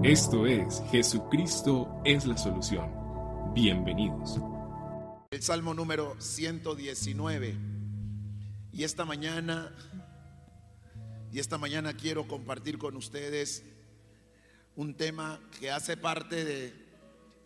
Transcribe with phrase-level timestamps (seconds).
[0.00, 2.90] Esto es Jesucristo es la solución.
[3.54, 4.38] Bienvenidos.
[5.30, 7.54] El Salmo número 119.
[8.72, 9.70] Y esta mañana,
[11.30, 13.64] y esta mañana quiero compartir con ustedes
[14.76, 16.72] un tema que hace parte de,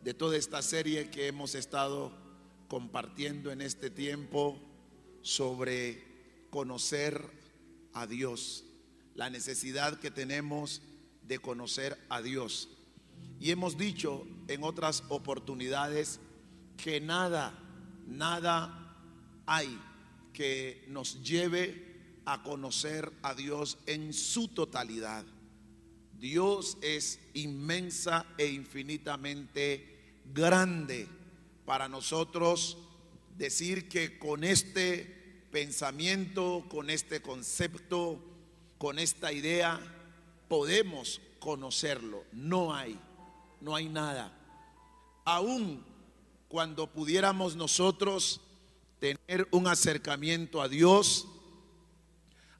[0.02, 2.12] de toda esta serie que hemos estado
[2.68, 4.56] compartiendo en este tiempo
[5.20, 7.28] sobre conocer
[7.92, 8.64] a Dios,
[9.16, 10.95] la necesidad que tenemos de
[11.40, 12.68] conocer a Dios.
[13.40, 16.20] Y hemos dicho en otras oportunidades
[16.76, 17.58] que nada,
[18.06, 18.96] nada
[19.46, 19.78] hay
[20.32, 25.24] que nos lleve a conocer a Dios en su totalidad.
[26.18, 31.08] Dios es inmensa e infinitamente grande
[31.64, 32.78] para nosotros
[33.36, 38.22] decir que con este pensamiento, con este concepto,
[38.78, 39.80] con esta idea,
[40.48, 42.24] podemos conocerlo.
[42.32, 42.98] No hay,
[43.60, 44.32] no hay nada.
[45.24, 45.84] Aún
[46.48, 48.40] cuando pudiéramos nosotros
[48.98, 51.26] tener un acercamiento a Dios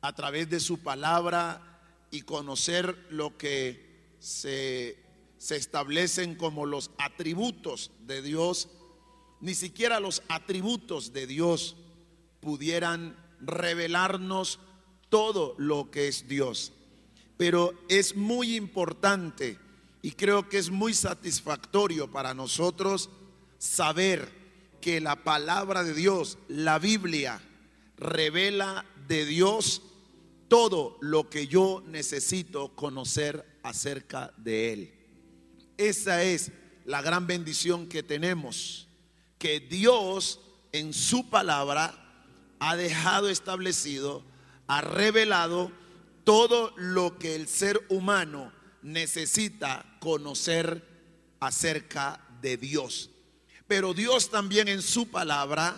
[0.01, 4.99] a través de su palabra y conocer lo que se,
[5.39, 8.69] se establecen como los atributos de Dios,
[9.41, 11.77] ni siquiera los atributos de Dios
[12.41, 14.61] pudieran revelarnos
[15.09, 16.73] todo lo que es Dios.
[17.37, 19.59] Pero es muy importante
[20.03, 23.11] y creo que es muy satisfactorio para nosotros
[23.59, 24.31] saber
[24.81, 27.41] que la palabra de Dios, la Biblia,
[27.97, 29.83] revela de Dios
[30.49, 34.95] todo lo que yo necesito conocer acerca de Él.
[35.77, 36.53] Esa es
[36.85, 38.87] la gran bendición que tenemos,
[39.39, 40.41] que Dios
[40.73, 42.03] en su palabra
[42.61, 44.25] ha dejado establecido,
[44.69, 45.73] ha revelado
[46.27, 50.85] todo lo que el ser humano necesita conocer
[51.39, 53.11] acerca de Dios.
[53.69, 55.77] Pero Dios también en su palabra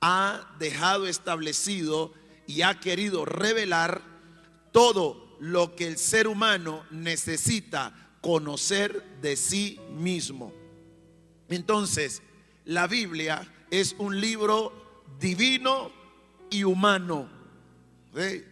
[0.00, 2.12] ha dejado establecido
[2.48, 4.02] y ha querido revelar
[4.72, 10.52] todo lo que el ser humano necesita conocer de sí mismo.
[11.48, 12.20] Entonces,
[12.64, 15.92] la Biblia es un libro divino
[16.50, 17.28] y humano.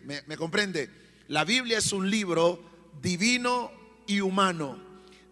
[0.04, 1.01] ¿Me, comprende?
[1.28, 2.60] La Biblia es un libro
[3.00, 3.70] divino
[4.06, 4.78] y humano.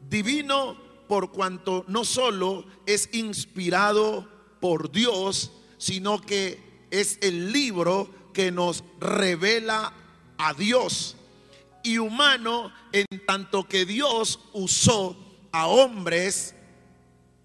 [0.09, 0.77] Divino
[1.09, 4.29] por cuanto no solo es inspirado
[4.61, 9.93] por Dios, sino que es el libro que nos revela
[10.39, 11.17] a Dios.
[11.83, 15.17] Y humano en tanto que Dios usó
[15.53, 16.55] a hombres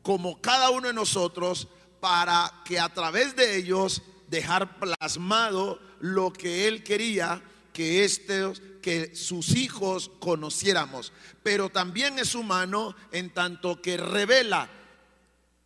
[0.01, 1.67] como cada uno de nosotros
[1.99, 7.41] para que a través de ellos dejar plasmado lo que Él quería
[7.75, 11.11] que estos, que sus hijos conociéramos,
[11.43, 14.69] pero también es humano en tanto que revela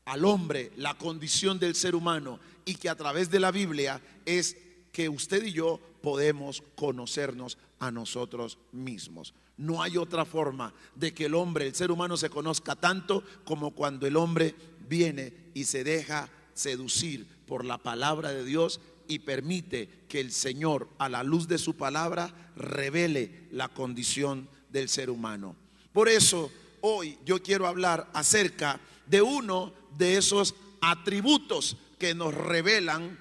[0.05, 4.57] al hombre la condición del ser humano y que a través de la Biblia es
[4.91, 9.35] que usted y yo podemos conocernos a nosotros mismos.
[9.55, 13.69] No hay otra forma de que el hombre, el ser humano se conozca tanto como
[13.75, 14.55] cuando el hombre
[14.87, 20.87] viene y se deja seducir por la palabra de Dios y permite que el Señor,
[20.99, 25.55] a la luz de su palabra, revele la condición del ser humano.
[25.91, 33.19] Por eso, hoy yo quiero hablar acerca de uno de esos atributos que nos revelan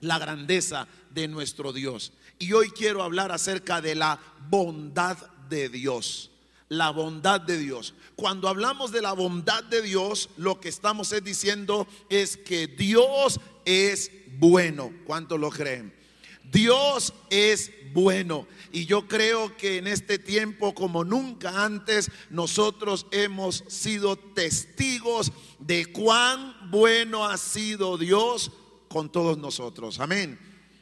[0.00, 2.12] la grandeza de nuestro Dios.
[2.40, 4.18] Y hoy quiero hablar acerca de la
[4.48, 5.16] bondad
[5.48, 6.32] de Dios.
[6.68, 7.94] La bondad de Dios.
[8.16, 14.10] Cuando hablamos de la bondad de Dios, lo que estamos diciendo es que Dios es
[14.38, 14.92] bueno.
[15.06, 15.94] ¿Cuántos lo creen?
[16.50, 18.46] Dios es bueno.
[18.72, 25.86] Y yo creo que en este tiempo, como nunca antes, nosotros hemos sido testigos de
[25.86, 28.50] cuán bueno ha sido Dios
[28.88, 30.00] con todos nosotros.
[30.00, 30.38] Amén.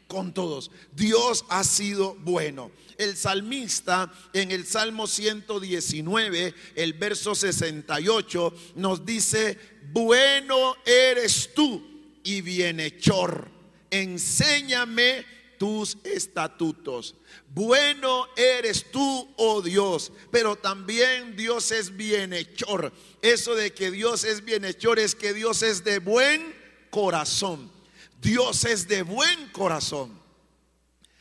[0.06, 0.71] Con todos.
[0.93, 2.71] Dios ha sido bueno.
[2.97, 9.59] El salmista en el Salmo 119, el verso 68, nos dice,
[9.92, 11.97] bueno eres tú
[12.28, 13.48] y bienhechor.
[13.91, 15.25] Enséñame
[15.59, 17.15] tus estatutos.
[17.54, 22.92] Bueno eres tú, oh Dios, pero también Dios es bienhechor.
[23.22, 26.54] Eso de que Dios es bienhechor es que Dios es de buen
[26.91, 27.72] corazón.
[28.21, 30.13] Dios es de buen corazón.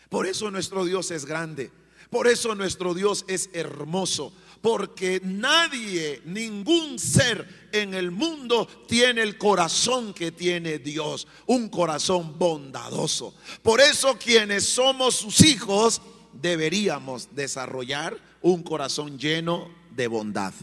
[0.09, 1.71] Por eso nuestro Dios es grande.
[2.09, 9.38] Por eso nuestro Dios es hermoso porque nadie, ningún ser en el mundo tiene el
[9.38, 13.33] corazón que tiene Dios, un corazón bondadoso.
[13.62, 16.01] Por eso quienes somos sus hijos
[16.33, 20.54] deberíamos desarrollar un corazón lleno de bondad.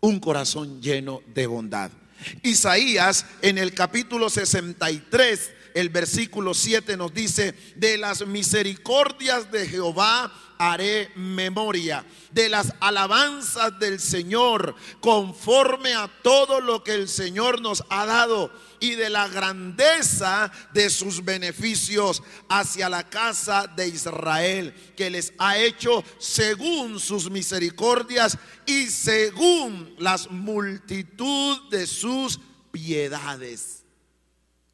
[0.00, 1.90] Un corazón lleno de bondad.
[2.42, 10.32] Isaías en el capítulo 63, el versículo 7 nos dice, de las misericordias de Jehová
[10.56, 17.84] haré memoria, de las alabanzas del Señor, conforme a todo lo que el Señor nos
[17.90, 18.50] ha dado
[18.80, 25.58] y de la grandeza de sus beneficios hacia la casa de Israel, que les ha
[25.58, 32.40] hecho según sus misericordias y según las multitud de sus
[32.72, 33.84] piedades.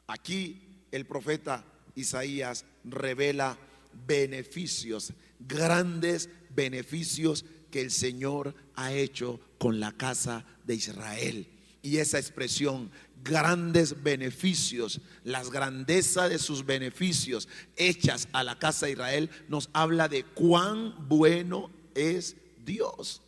[0.07, 1.65] Aquí el profeta
[1.97, 3.59] Isaías revela
[4.07, 11.49] beneficios, grandes beneficios que el Señor ha hecho con la casa de Israel.
[11.83, 12.91] Y esa expresión,
[13.25, 20.09] grandes beneficios, las grandezas de sus beneficios hechas a la casa de Israel, nos habla
[20.09, 23.23] de cuán bueno es Dios.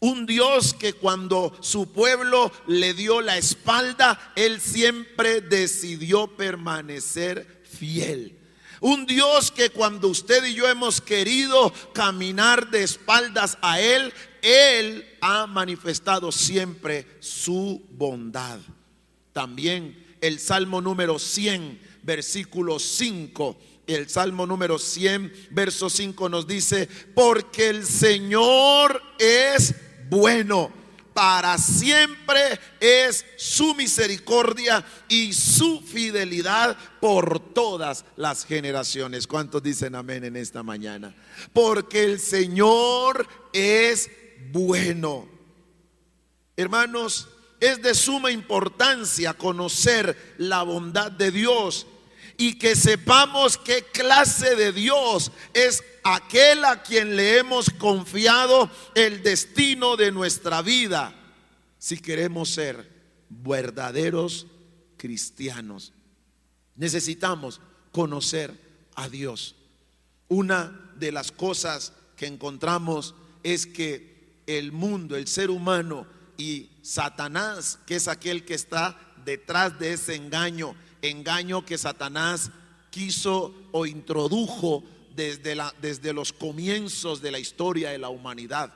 [0.00, 8.38] Un Dios que cuando su pueblo le dio la espalda, Él siempre decidió permanecer fiel.
[8.80, 14.12] Un Dios que cuando usted y yo hemos querido caminar de espaldas a Él,
[14.42, 18.60] Él ha manifestado siempre su bondad.
[19.32, 23.58] También el Salmo número 100, versículo 5.
[23.88, 29.74] El Salmo número 100, verso 5 nos dice, porque el Señor es
[30.10, 30.70] bueno
[31.18, 39.26] para siempre es su misericordia y su fidelidad por todas las generaciones.
[39.26, 41.12] ¿Cuántos dicen amén en esta mañana?
[41.52, 44.08] Porque el Señor es
[44.52, 45.28] bueno.
[46.56, 47.26] Hermanos,
[47.58, 51.88] es de suma importancia conocer la bondad de Dios
[52.40, 59.24] y que sepamos qué clase de Dios es aquel a quien le hemos confiado el
[59.24, 61.12] destino de nuestra vida,
[61.78, 62.88] si queremos ser
[63.28, 64.46] verdaderos
[64.96, 65.92] cristianos.
[66.76, 68.54] Necesitamos conocer
[68.94, 69.56] a Dios.
[70.28, 76.06] Una de las cosas que encontramos es que el mundo, el ser humano
[76.36, 82.50] y Satanás, que es aquel que está detrás de ese engaño, engaño que Satanás
[82.90, 84.84] quiso o introdujo
[85.14, 88.72] desde, desde los comienzos de la historia de la humanidad.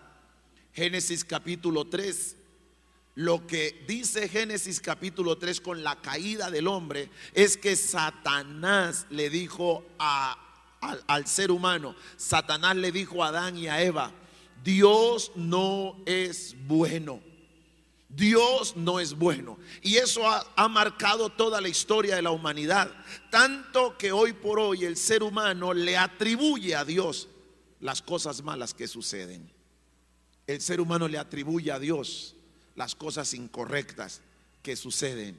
[0.73, 2.37] Génesis capítulo 3.
[3.15, 9.29] Lo que dice Génesis capítulo 3 con la caída del hombre es que Satanás le
[9.29, 10.39] dijo a,
[11.07, 14.13] al ser humano, Satanás le dijo a Adán y a Eva,
[14.65, 17.21] Dios no es bueno.
[18.15, 19.59] Dios no es bueno.
[19.81, 22.93] Y eso ha, marcado toda la historia de la humanidad.
[23.31, 27.29] Tanto que hoy por hoy el ser humano le atribuye a Dios
[27.81, 29.51] las cosas malas que suceden.
[30.47, 32.37] El ser humano le atribuye a Dios
[32.75, 34.21] las cosas incorrectas
[34.63, 35.39] que suceden.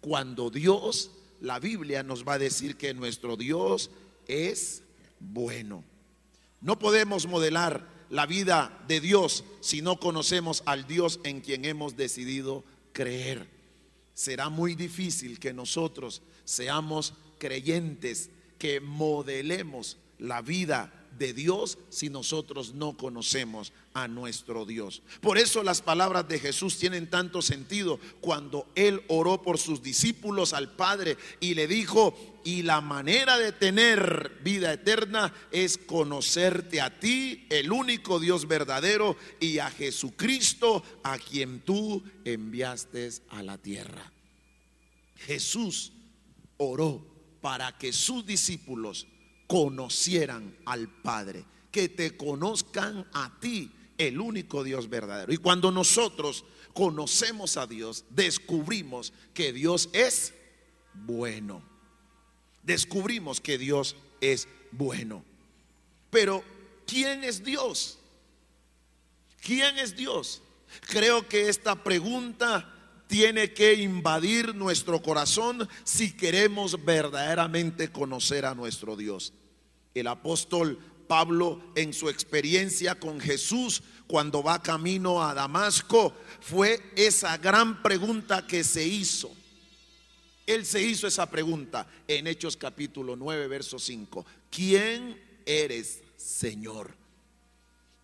[0.00, 1.10] Cuando Dios,
[1.40, 3.90] la Biblia nos va a decir que nuestro Dios
[4.26, 4.82] es
[5.20, 5.84] bueno.
[6.60, 11.96] No podemos modelar la vida de Dios si no conocemos al Dios en quien hemos
[11.96, 13.48] decidido creer.
[14.14, 22.74] Será muy difícil que nosotros seamos creyentes, que modelemos la vida de Dios si nosotros
[22.74, 25.02] no conocemos a nuestro Dios.
[25.20, 30.52] Por eso las palabras de Jesús tienen tanto sentido cuando Él oró por sus discípulos
[30.52, 36.98] al Padre y le dijo, y la manera de tener vida eterna es conocerte a
[36.98, 44.12] ti, el único Dios verdadero, y a Jesucristo, a quien tú enviaste a la tierra.
[45.16, 45.92] Jesús
[46.56, 47.04] oró
[47.40, 49.06] para que sus discípulos
[49.48, 55.32] conocieran al Padre, que te conozcan a ti, el único Dios verdadero.
[55.32, 60.34] Y cuando nosotros conocemos a Dios, descubrimos que Dios es
[60.94, 61.62] bueno.
[62.62, 65.24] Descubrimos que Dios es bueno.
[66.10, 66.44] Pero,
[66.86, 67.98] ¿quién es Dios?
[69.40, 70.42] ¿Quién es Dios?
[70.86, 72.77] Creo que esta pregunta
[73.08, 79.32] tiene que invadir nuestro corazón si queremos verdaderamente conocer a nuestro Dios.
[79.94, 87.36] El apóstol Pablo en su experiencia con Jesús cuando va camino a Damasco fue esa
[87.38, 89.34] gran pregunta que se hizo.
[90.46, 94.24] Él se hizo esa pregunta en Hechos capítulo 9, verso 5.
[94.50, 96.94] ¿Quién eres, Señor?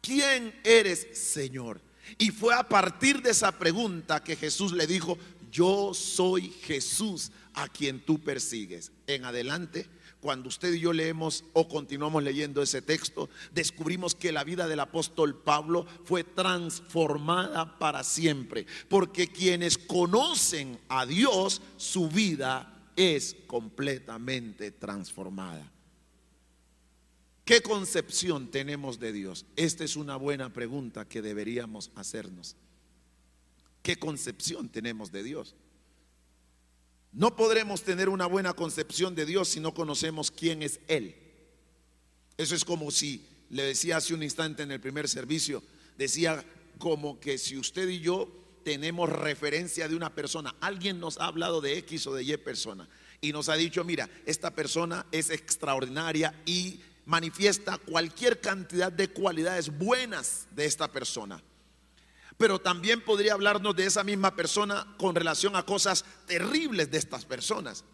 [0.00, 1.80] ¿Quién eres, Señor?
[2.18, 5.18] Y fue a partir de esa pregunta que Jesús le dijo,
[5.50, 8.92] yo soy Jesús a quien tú persigues.
[9.06, 9.88] En adelante,
[10.20, 14.80] cuando usted y yo leemos o continuamos leyendo ese texto, descubrimos que la vida del
[14.80, 24.70] apóstol Pablo fue transformada para siempre, porque quienes conocen a Dios, su vida es completamente
[24.70, 25.74] transformada.
[27.45, 29.45] ¿Qué concepción tenemos de Dios?
[29.57, 32.57] Esta es una buena pregunta que deberíamos hacernos.
[33.83, 35.55] ¿Qué concepción tenemos de Dios?
[37.13, 41.15] No podremos tener una buena concepción de Dios si no conocemos quién es Él.
[42.39, 45.63] Eso es como si, le decía hace un instante en el primer servicio,
[45.99, 46.45] decía
[46.79, 48.29] como que si usted y yo
[48.65, 52.89] tenemos referencia de una persona, alguien nos ha hablado de X o de Y persona
[53.21, 59.76] y nos ha dicho, mira, esta persona es extraordinaria y manifiesta cualquier cantidad de cualidades
[59.76, 61.42] buenas de esta persona.
[62.37, 67.25] Pero también podría hablarnos de esa misma persona con relación a cosas terribles de estas
[67.25, 67.84] personas.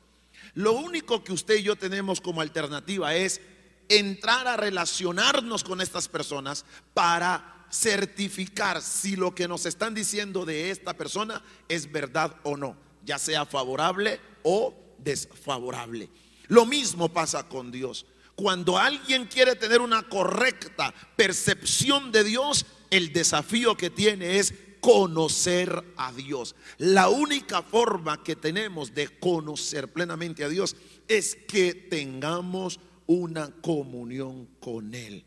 [0.55, 3.41] Lo único que usted y yo tenemos como alternativa es
[3.89, 6.65] entrar a relacionarnos con estas personas
[6.95, 12.77] para certificar si lo que nos están diciendo de esta persona es verdad o no,
[13.05, 16.09] ya sea favorable o desfavorable.
[16.49, 18.07] Lo mismo pasa con Dios.
[18.41, 25.85] Cuando alguien quiere tener una correcta percepción de Dios, el desafío que tiene es conocer
[25.99, 26.57] a Dios.
[26.79, 30.75] La única forma que tenemos de conocer plenamente a Dios
[31.07, 35.27] es que tengamos una comunión con Él.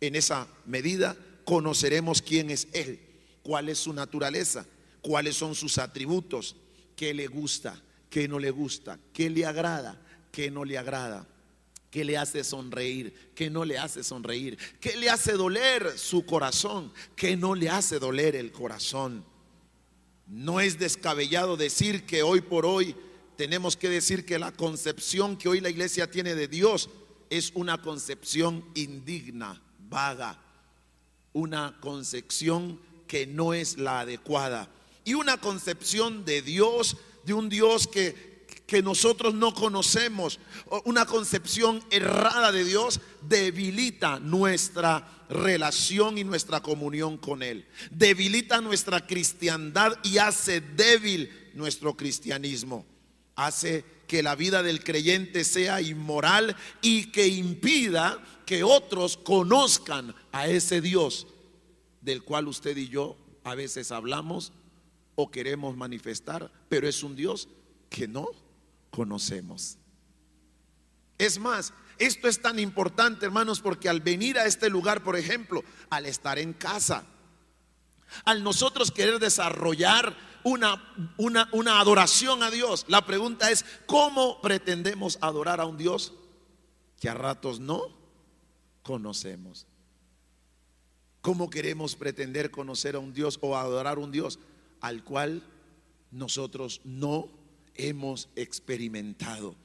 [0.00, 2.98] En esa medida conoceremos quién es Él,
[3.44, 4.66] cuál es su naturaleza,
[5.00, 6.56] cuáles son sus atributos,
[6.96, 7.80] qué le gusta,
[8.10, 11.28] qué no le gusta, qué le agrada, qué no le agrada
[11.92, 16.90] qué le hace sonreír, qué no le hace sonreír, qué le hace doler su corazón,
[17.14, 19.22] qué no le hace doler el corazón.
[20.26, 22.96] No es descabellado decir que hoy por hoy
[23.36, 26.88] tenemos que decir que la concepción que hoy la iglesia tiene de Dios
[27.28, 30.40] es una concepción indigna, vaga,
[31.34, 34.70] una concepción que no es la adecuada.
[35.04, 36.96] Y una concepción de Dios,
[37.26, 38.31] de un Dios que
[38.72, 40.40] que nosotros no conocemos,
[40.86, 47.66] una concepción errada de Dios, debilita nuestra relación y nuestra comunión con Él.
[47.90, 52.86] Debilita nuestra cristiandad y hace débil nuestro cristianismo.
[53.36, 60.46] Hace que la vida del creyente sea inmoral y que impida que otros conozcan a
[60.48, 61.26] ese Dios
[62.00, 64.50] del cual usted y yo a veces hablamos
[65.14, 67.50] o queremos manifestar, pero es un Dios
[67.90, 68.30] que no
[68.92, 69.78] conocemos.
[71.18, 75.64] Es más, esto es tan importante, hermanos, porque al venir a este lugar, por ejemplo,
[75.90, 77.04] al estar en casa,
[78.24, 85.18] al nosotros querer desarrollar una, una, una, adoración a Dios, la pregunta es, ¿cómo pretendemos
[85.20, 86.12] adorar a un Dios
[87.00, 87.82] que a ratos no
[88.82, 89.66] conocemos?
[91.20, 94.40] ¿Cómo queremos pretender conocer a un Dios o adorar a un Dios
[94.80, 95.44] al cual
[96.10, 97.30] nosotros no
[97.74, 99.56] hemos experimentado.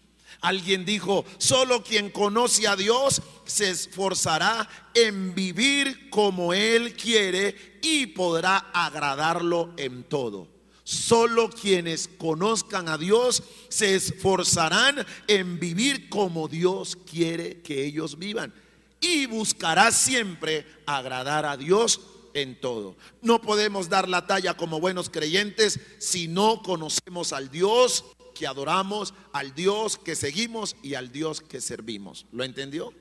[0.41, 8.07] Alguien dijo, solo quien conoce a Dios se esforzará en vivir como Él quiere y
[8.07, 10.47] podrá agradarlo en todo.
[10.83, 18.53] Solo quienes conozcan a Dios se esforzarán en vivir como Dios quiere que ellos vivan
[19.01, 21.99] y buscará siempre agradar a Dios
[22.38, 22.96] en todo.
[23.24, 29.15] No podemos dar la talla como buenos creyentes si no conocemos al Dios que adoramos,
[29.34, 32.27] al Dios que seguimos y al Dios que servimos.
[32.32, 32.94] ¿Lo entendió?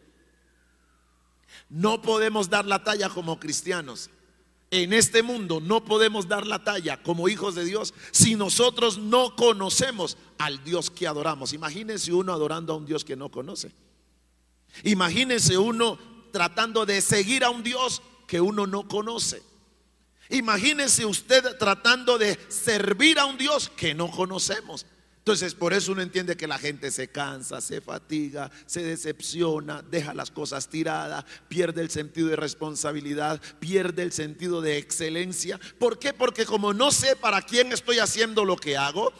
[1.69, 4.09] No podemos dar la talla como cristianos.
[4.71, 9.37] En este mundo no podemos dar la talla como hijos de Dios si nosotros no
[9.37, 11.53] conocemos al Dios que adoramos.
[11.53, 13.71] Imagínense uno adorando a un Dios que no conoce.
[14.83, 15.99] Imagínense uno
[16.33, 19.43] tratando de seguir a un Dios que uno no conoce.
[20.31, 24.87] Imagínese usted tratando de servir a un Dios que no conocemos.
[25.19, 30.15] Entonces, por eso uno entiende que la gente se cansa, se fatiga, se decepciona, deja
[30.15, 35.59] las cosas tiradas, pierde el sentido de responsabilidad, pierde el sentido de excelencia.
[35.81, 36.13] ¿Por qué?
[36.13, 39.13] Porque como no sé para quién estoy haciendo lo que hago,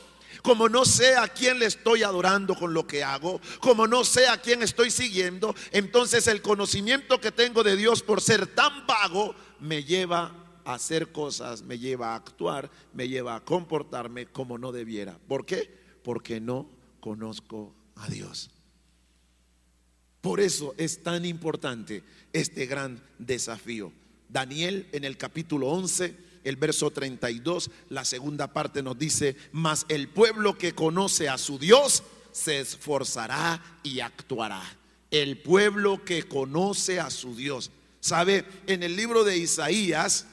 [0.43, 4.29] como no sé a quién le estoy adorando con lo que hago, como no sé
[4.29, 9.35] a quién estoy siguiendo, entonces el conocimiento que tengo de Dios por ser tan vago
[9.61, 14.73] me lleva a hacer cosas, me lleva a actuar, me lleva a comportarme como no
[14.73, 15.19] debiera.
[15.29, 15.71] ¿Por qué?
[16.03, 16.69] Porque no
[17.01, 18.51] conozco a Dios.
[20.21, 22.03] Por eso es tan importante
[22.33, 23.93] este gran desafío.
[24.29, 30.09] Daniel en el capítulo 11 el verso 32, la segunda parte nos dice, mas el
[30.09, 34.63] pueblo que conoce a su Dios se esforzará y actuará.
[35.11, 37.71] El pueblo que conoce a su Dios.
[38.01, 38.45] ¿Sabe?
[38.69, 40.27] En el libro de Isaías,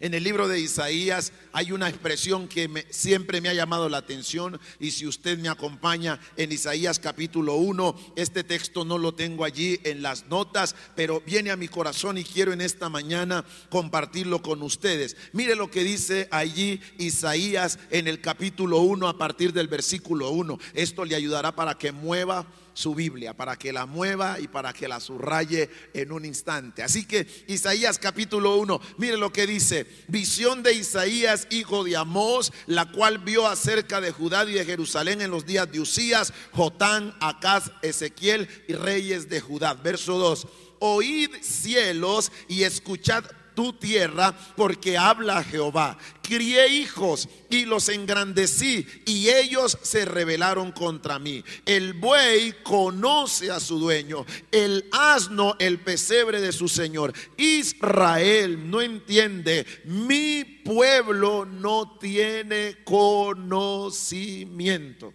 [0.00, 4.58] en el libro de Isaías hay una expresión que siempre me ha llamado la atención
[4.78, 9.78] y si usted me acompaña en Isaías capítulo 1, este texto no lo tengo allí
[9.84, 14.62] en las notas, pero viene a mi corazón y quiero en esta mañana compartirlo con
[14.62, 15.16] ustedes.
[15.32, 20.58] Mire lo que dice allí Isaías en el capítulo 1 a partir del versículo 1.
[20.74, 24.88] Esto le ayudará para que mueva su Biblia, para que la mueva y para que
[24.88, 26.82] la subraye en un instante.
[26.82, 32.52] Así que Isaías capítulo 1, mire lo que dice, visión de Isaías, hijo de Amós,
[32.66, 37.16] la cual vio acerca de Judá y de Jerusalén en los días de Usías, Jotán,
[37.20, 39.74] Acaz, Ezequiel y reyes de Judá.
[39.74, 40.46] Verso 2,
[40.80, 45.98] oíd cielos y escuchad tu tierra, porque habla Jehová.
[46.22, 51.42] Crié hijos y los engrandecí, y ellos se rebelaron contra mí.
[51.66, 57.12] El buey conoce a su dueño, el asno el pesebre de su señor.
[57.36, 65.12] Israel no entiende, mi pueblo no tiene conocimiento.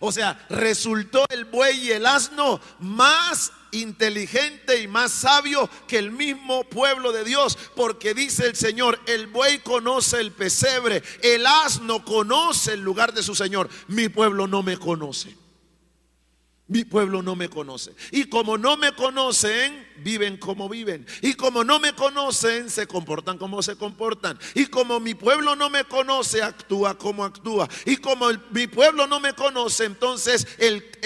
[0.00, 6.10] O sea, resultó el buey y el asno más inteligente y más sabio que el
[6.10, 12.04] mismo pueblo de Dios, porque dice el Señor, el buey conoce el pesebre, el asno
[12.04, 15.36] conoce el lugar de su Señor, mi pueblo no me conoce.
[16.66, 17.94] Mi pueblo no me conoce.
[18.10, 21.06] Y como no me conocen, viven como viven.
[21.22, 24.38] Y como no me conocen, se comportan como se comportan.
[24.54, 27.68] Y como mi pueblo no me conoce, actúa como actúa.
[27.84, 30.46] Y como mi pueblo no me conoce, entonces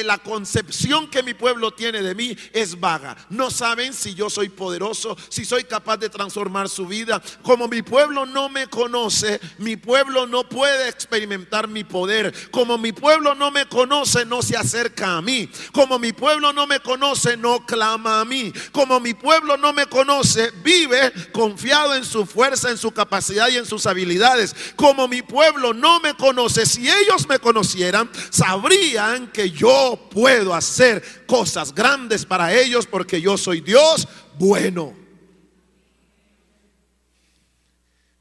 [0.04, 3.16] la concepción que mi pueblo tiene de mí es vaga.
[3.30, 7.22] No saben si yo soy poderoso, si soy capaz de transformar su vida.
[7.42, 12.34] Como mi pueblo no me conoce, mi pueblo no puede experimentar mi poder.
[12.50, 15.48] Como mi pueblo no me conoce, no se acerca a mí.
[15.72, 18.52] Como mi pueblo no me conoce, no clama a mí.
[19.00, 23.66] Mi pueblo no me conoce, vive confiado en su fuerza, en su capacidad y en
[23.66, 24.54] sus habilidades.
[24.76, 31.24] Como mi pueblo no me conoce, si ellos me conocieran, sabrían que yo puedo hacer
[31.26, 34.94] cosas grandes para ellos porque yo soy Dios bueno.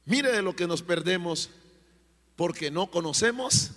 [0.06, 1.50] Mire de lo que nos perdemos
[2.36, 3.72] porque no conocemos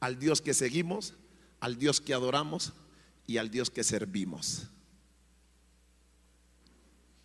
[0.00, 1.14] al Dios que seguimos
[1.64, 2.74] al Dios que adoramos
[3.26, 4.64] y al Dios que servimos.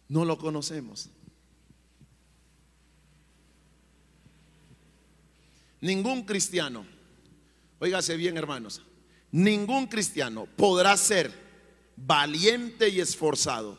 [0.10, 1.10] No lo conocemos.
[5.82, 6.86] Ningún cristiano,
[7.80, 8.82] óigase bien hermanos,
[9.32, 11.32] ningún cristiano podrá ser
[11.96, 13.78] valiente y esforzado.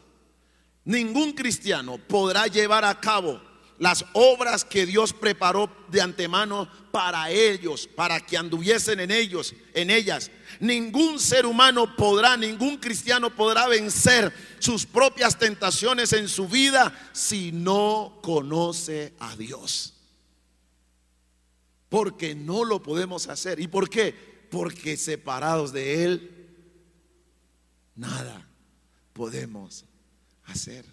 [0.84, 3.49] Ningún cristiano podrá llevar a cabo
[3.80, 9.88] las obras que Dios preparó de antemano para ellos, para que anduviesen en ellos, en
[9.88, 10.30] ellas.
[10.60, 17.52] Ningún ser humano podrá, ningún cristiano podrá vencer sus propias tentaciones en su vida si
[17.52, 19.94] no conoce a Dios.
[21.88, 23.60] Porque no lo podemos hacer.
[23.60, 24.14] ¿Y por qué?
[24.50, 26.48] Porque separados de Él,
[27.94, 28.46] nada
[29.14, 29.86] podemos
[30.44, 30.84] hacer.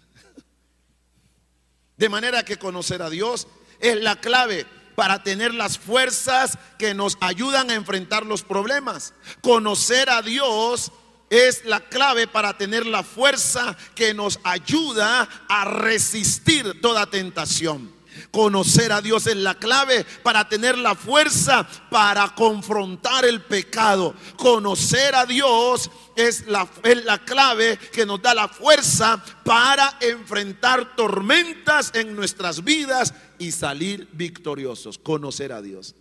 [1.98, 3.48] De manera que conocer a Dios
[3.80, 9.14] es la clave para tener las fuerzas que nos ayudan a enfrentar los problemas.
[9.42, 10.92] Conocer a Dios
[11.30, 17.97] es la clave para tener la fuerza que nos ayuda a resistir toda tentación.
[18.30, 24.14] Conocer a Dios es la clave para tener la fuerza para confrontar el pecado.
[24.36, 30.96] Conocer a Dios es la, es la clave que nos da la fuerza para enfrentar
[30.96, 34.98] tormentas en nuestras vidas y salir victoriosos.
[34.98, 35.94] Conocer a Dios.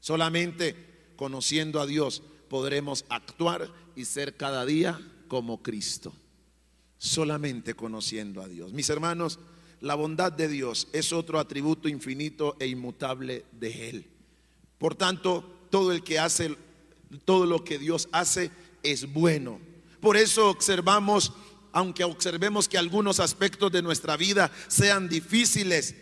[0.00, 6.12] Solamente conociendo a Dios podremos actuar y ser cada día como Cristo.
[6.98, 8.72] Solamente conociendo a Dios.
[8.72, 9.38] Mis hermanos,
[9.80, 14.06] la bondad de Dios es otro atributo infinito e inmutable de Él.
[14.78, 16.56] Por tanto, todo el que hace,
[17.24, 18.50] todo lo que Dios hace
[18.82, 19.60] es bueno.
[20.00, 21.32] Por eso observamos,
[21.72, 25.94] aunque observemos que algunos aspectos de nuestra vida sean difíciles,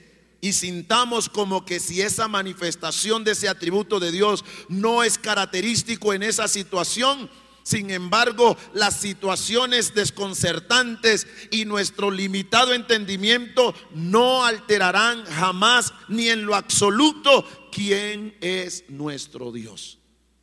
[0.44, 6.12] y sintamos como que si esa manifestación de ese atributo de Dios no es característico
[6.12, 7.30] en esa situación,
[7.64, 16.54] sin embargo, las situaciones desconcertantes y nuestro limitado entendimiento no alterarán jamás ni en lo
[16.54, 19.98] absoluto quién es nuestro Dios,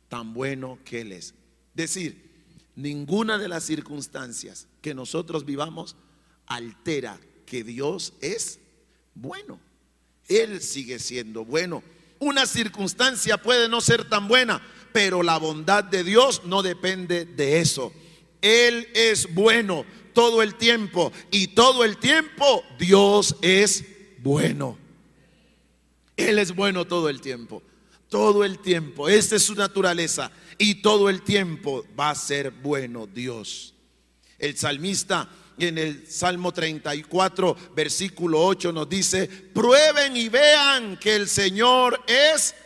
[0.08, 1.34] tan bueno que Él es.
[1.74, 2.28] Decir,
[2.74, 5.94] ninguna de las circunstancias que nosotros vivamos
[6.46, 8.58] altera que Dios es
[9.14, 9.60] bueno.
[10.26, 11.84] Él sigue siendo bueno.
[12.18, 14.60] Una circunstancia puede no ser tan buena,
[14.92, 17.92] pero la bondad de Dios no depende de eso.
[18.40, 23.84] Él es bueno todo el tiempo y todo el tiempo Dios es
[24.18, 24.78] bueno.
[26.16, 27.62] Él es bueno todo el tiempo,
[28.08, 29.08] todo el tiempo.
[29.08, 33.74] Esta es su naturaleza y todo el tiempo va a ser bueno Dios.
[34.38, 35.28] El salmista
[35.58, 42.54] en el Salmo 34, versículo 8 nos dice, prueben y vean que el Señor es
[42.54, 42.62] bueno.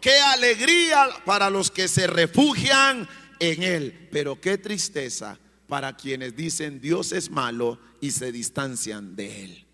[0.00, 3.08] Qué alegría para los que se refugian
[3.40, 4.08] en Él.
[4.12, 9.66] Pero qué tristeza para quienes dicen Dios es malo y se distancian de Él.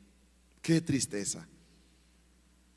[0.62, 1.46] Qué tristeza.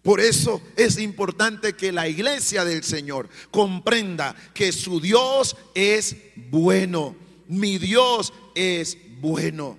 [0.02, 7.16] Por eso es importante que la iglesia del Señor comprenda que su Dios es bueno.
[7.48, 9.78] Mi Dios es bueno.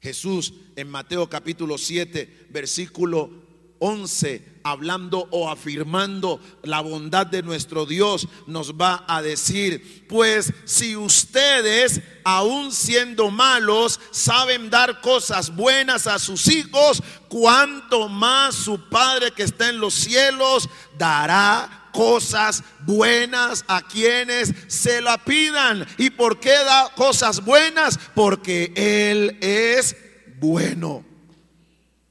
[0.00, 3.30] Jesús en Mateo capítulo 7, versículo
[3.78, 10.96] 11 hablando o afirmando la bondad de nuestro Dios, nos va a decir, pues si
[10.96, 19.30] ustedes, aun siendo malos, saben dar cosas buenas a sus hijos, cuanto más su Padre
[19.32, 25.86] que está en los cielos dará cosas buenas a quienes se la pidan.
[25.98, 27.98] ¿Y por qué da cosas buenas?
[28.14, 29.94] Porque Él es
[30.40, 31.04] bueno.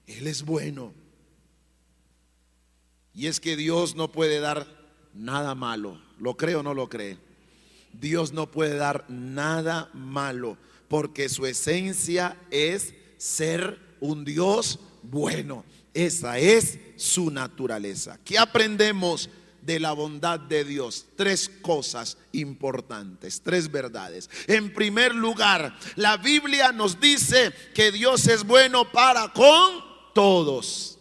[0.06, 1.03] Él es bueno.
[3.16, 4.68] Y es que Dios no puede dar
[5.14, 6.00] nada malo.
[6.20, 7.18] ¿Lo cree o no lo cree?
[7.94, 15.64] Dios no puede dar nada malo porque su esencia es ser un Dios bueno.
[15.94, 18.20] Esa es su naturaleza.
[18.26, 19.30] ¿Qué aprendemos
[19.62, 21.06] de la bondad de Dios?
[21.16, 24.30] Tres cosas importantes, tres verdades.
[24.48, 30.93] En primer lugar, la Biblia nos dice que Dios es bueno para con todos.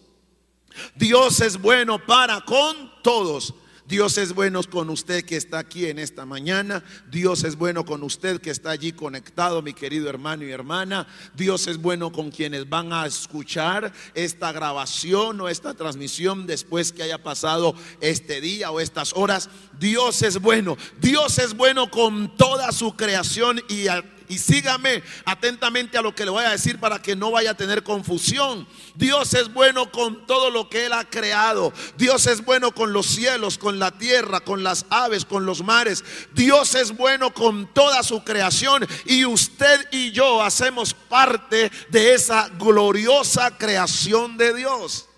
[0.95, 3.55] Dios es bueno para con todos.
[3.93, 6.83] Dios es bueno con usted que está aquí en esta mañana.
[7.11, 11.07] Dios es bueno con usted que está allí conectado, mi querido hermano y hermana.
[11.35, 17.03] Dios es bueno con quienes van a escuchar esta grabación o esta transmisión después que
[17.03, 19.51] haya pasado este día o estas horas.
[19.79, 20.79] Dios es bueno.
[21.01, 23.89] Dios es bueno con toda su creación y
[24.33, 27.57] y sígame atentamente a lo que le voy a decir para que no vaya a
[27.57, 28.67] tener confusión.
[28.95, 31.71] Dios es bueno con todo lo que Él ha creado.
[31.99, 36.03] Dios es bueno con los cielos, con la tierra, con las aves, con los mares.
[36.33, 38.87] Dios es bueno con toda su creación.
[39.05, 45.11] Y usted y yo hacemos parte de esa gloriosa creación de Dios.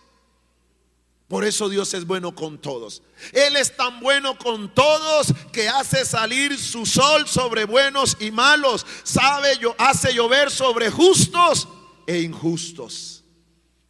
[1.28, 3.00] Por eso Dios es bueno con todos.
[3.32, 8.86] Él es tan bueno con todos que hace salir su sol sobre buenos y malos.
[9.02, 11.68] Sabe, hace llover sobre justos
[12.06, 13.24] e injustos.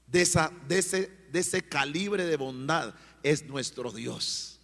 [0.07, 0.25] De,
[0.69, 4.61] de ese calibre de bondad es nuestro Dios.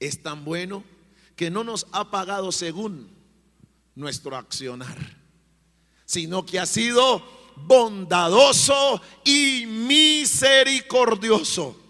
[0.00, 0.82] Es tan bueno
[1.36, 3.12] que no nos ha pagado según
[3.94, 4.98] nuestro accionar,
[6.04, 7.22] sino que ha sido
[7.56, 11.81] bondadoso y misericordioso.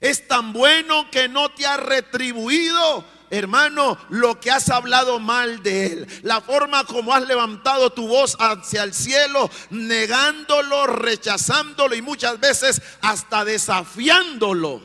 [0.00, 5.86] Es tan bueno que no te ha retribuido, hermano, lo que has hablado mal de
[5.86, 6.06] él.
[6.22, 12.80] La forma como has levantado tu voz hacia el cielo, negándolo, rechazándolo y muchas veces
[13.02, 14.80] hasta desafiándolo.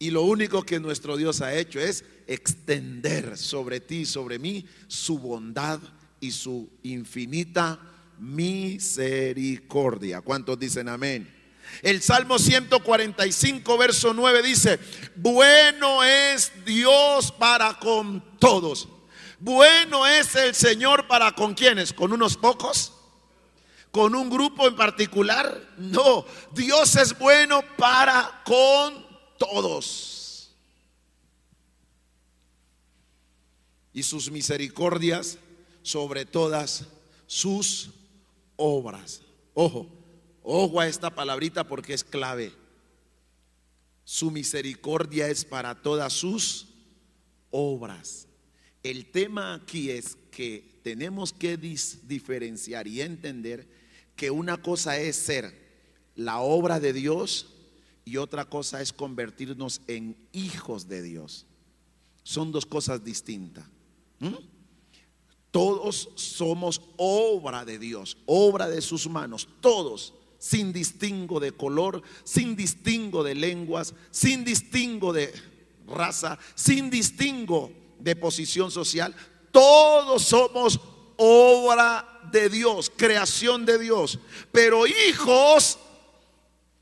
[0.00, 5.20] Y lo único que nuestro Dios ha hecho es extender sobre ti, sobre mí, su
[5.20, 5.78] bondad
[6.18, 7.78] y su infinita
[8.18, 10.20] misericordia.
[10.20, 11.41] ¿Cuántos dicen amén?
[11.80, 14.78] El Salmo 145, verso 9 dice,
[15.16, 18.88] bueno es Dios para con todos.
[19.38, 22.92] Bueno es el Señor para con quienes, con unos pocos,
[23.90, 25.74] con un grupo en particular.
[25.78, 29.04] No, Dios es bueno para con
[29.38, 30.52] todos.
[33.92, 35.38] Y sus misericordias
[35.82, 36.86] sobre todas
[37.26, 37.90] sus
[38.56, 39.22] obras.
[39.54, 39.86] Ojo,
[40.42, 42.52] ojo a esta palabrita porque es clave.
[44.04, 46.68] Su misericordia es para todas sus
[47.50, 48.26] obras.
[48.82, 53.68] El tema aquí es que tenemos que diferenciar y entender
[54.16, 55.62] que una cosa es ser
[56.16, 57.48] la obra de Dios
[58.04, 61.46] y otra cosa es convertirnos en hijos de Dios.
[62.24, 63.64] Son dos cosas distintas.
[65.50, 72.56] Todos somos obra de Dios, obra de sus manos, todos, sin distingo de color, sin
[72.56, 75.32] distingo de lenguas, sin distingo de
[75.86, 79.14] raza, sin distingo de posición social.
[79.52, 80.80] Todos somos
[81.16, 84.18] obra de Dios, creación de Dios.
[84.50, 85.78] Pero hijos,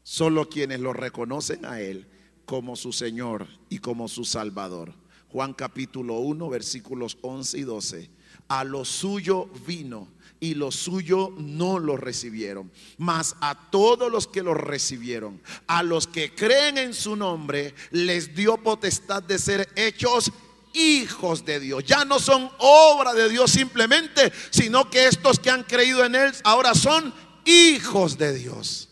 [0.03, 2.09] solo quienes lo reconocen a Él
[2.47, 4.95] como su Señor y como su Salvador.
[5.29, 8.11] Juan capítulo 1, versículos 11 y 12.
[8.49, 10.09] A lo suyo vino
[10.41, 12.73] y lo suyo no lo recibieron.
[12.99, 18.35] Mas a todos los que lo recibieron, a los que creen en su nombre, les
[18.35, 20.33] dio potestad de ser hechos
[20.73, 21.85] hijos de Dios.
[21.85, 26.33] Ya no son obra de Dios simplemente, sino que estos que han creído en Él
[26.45, 27.13] ahora son
[27.45, 28.90] hijos de Dios.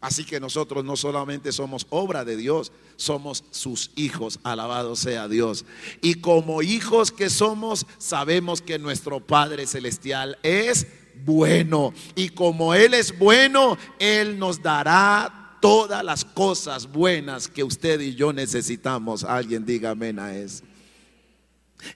[0.00, 5.64] Así que nosotros no solamente somos obra de Dios, somos sus hijos, alabado sea Dios.
[6.00, 10.86] Y como hijos que somos, sabemos que nuestro Padre Celestial es
[11.24, 11.92] bueno.
[12.14, 18.14] Y como Él es bueno, Él nos dará todas las cosas buenas que usted y
[18.14, 19.24] yo necesitamos.
[19.24, 20.67] Alguien diga amén a eso.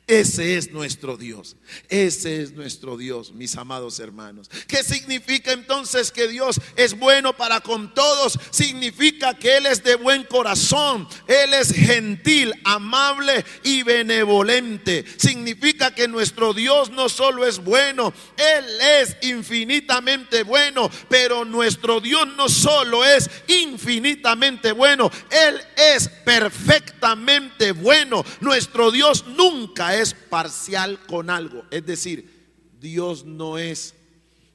[0.06, 1.56] Ese es nuestro Dios.
[1.88, 4.48] Ese es nuestro Dios, mis amados hermanos.
[4.68, 8.38] ¿Qué significa entonces que Dios es bueno para con todos?
[8.50, 11.08] Significa que Él es de buen corazón.
[11.26, 15.04] Él es gentil, amable y benevolente.
[15.16, 18.64] Significa que nuestro Dios no solo es bueno, Él
[19.00, 20.90] es infinitamente bueno.
[21.08, 28.24] Pero nuestro Dios no solo es infinitamente bueno, Él es perfectamente bueno.
[28.40, 31.64] Nuestro Dios nunca es parcial con algo.
[31.70, 33.94] Es decir, Dios no es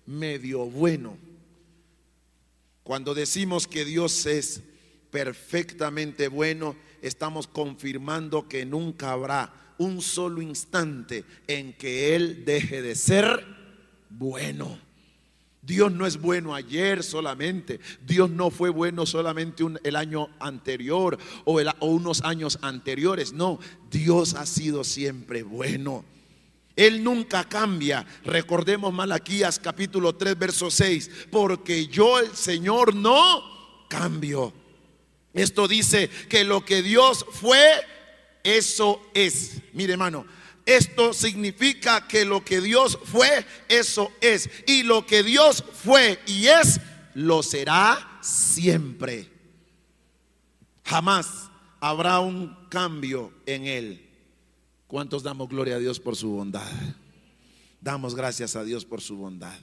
[0.06, 1.18] medio bueno.
[2.84, 4.62] Cuando decimos que Dios es
[5.12, 12.96] perfectamente bueno, estamos confirmando que nunca habrá un solo instante en que Él deje de
[12.96, 13.46] ser
[14.10, 14.87] bueno.
[15.68, 17.82] Dios no es bueno ayer solamente.
[18.06, 23.34] Dios no fue bueno solamente el año anterior o, o unos años anteriores.
[23.34, 23.60] No,
[23.92, 26.06] Dios ha sido siempre bueno.
[26.78, 28.06] Él nunca cambia.
[28.24, 31.12] Recordemos Malaquías capítulo 3, verso 6.
[31.30, 34.54] Porque yo, el Señor, no cambio.
[35.34, 37.68] Esto dice que lo que Dios fue,
[38.42, 39.58] eso es.
[39.74, 40.26] Mire, hermano,
[40.68, 44.50] esto significa que lo que Dios fue, eso es.
[44.68, 46.82] Y lo que Dios fue y es,
[47.14, 49.32] lo será siempre.
[50.84, 51.50] Jamás
[51.80, 54.10] habrá un cambio en Él.
[54.88, 56.70] ¿Cuántos damos gloria a Dios por su bondad?
[57.80, 59.58] Damos gracias a Dios por su bondad.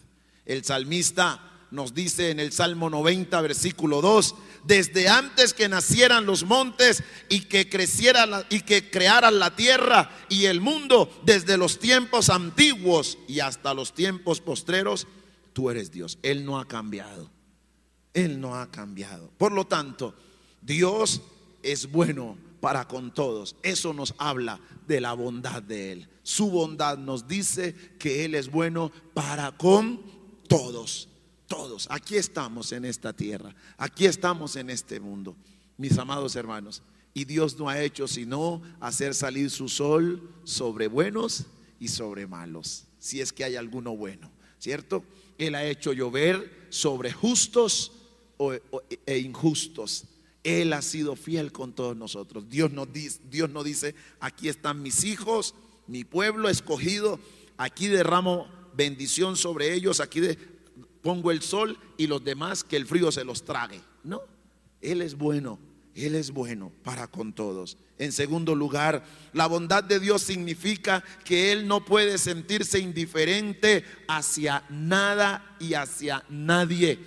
[0.47, 6.45] El salmista nos dice en el Salmo 90, versículo 2, desde antes que nacieran los
[6.45, 12.31] montes y que creciera y que crearan la tierra y el mundo, desde los tiempos
[12.31, 15.09] antiguos y hasta los tiempos postreros,
[15.53, 16.19] tú eres Dios.
[16.23, 17.29] Él no ha cambiado.
[18.15, 19.33] Él no ha cambiado.
[19.37, 20.15] Por lo tanto,
[20.63, 21.23] Dios
[21.65, 23.57] es bueno para con todos.
[23.65, 26.09] Eso nos habla de la bondad de Él.
[26.23, 30.01] Su bondad nos dice que Él es bueno para con
[30.47, 31.09] todos
[31.55, 31.87] todos.
[31.89, 35.37] Aquí estamos en esta tierra, aquí estamos en este mundo,
[35.77, 36.83] mis amados hermanos.
[37.17, 41.47] Y Dios no ha hecho sino hacer salir su sol sobre buenos
[41.79, 45.05] y sobre malos, si es que hay alguno bueno, ¿cierto?
[45.39, 47.93] Él ha hecho llover sobre justos
[49.07, 50.07] e injustos.
[50.43, 52.49] Él ha sido fiel con todos nosotros.
[52.51, 55.55] Dios nos dice, Dios dice, aquí están mis hijos,
[55.87, 57.21] mi pueblo escogido,
[57.57, 60.54] aquí derramo bendición sobre ellos, aquí de,
[61.05, 63.81] pongo el sol y los demás que el frío se los trague.
[64.03, 64.23] No,
[64.81, 65.61] Él es bueno,
[65.95, 67.77] Él es bueno para con todos.
[67.99, 74.65] En segundo lugar, la bondad de Dios significa que Él no puede sentirse indiferente hacia
[74.71, 76.99] nada y hacia nadie.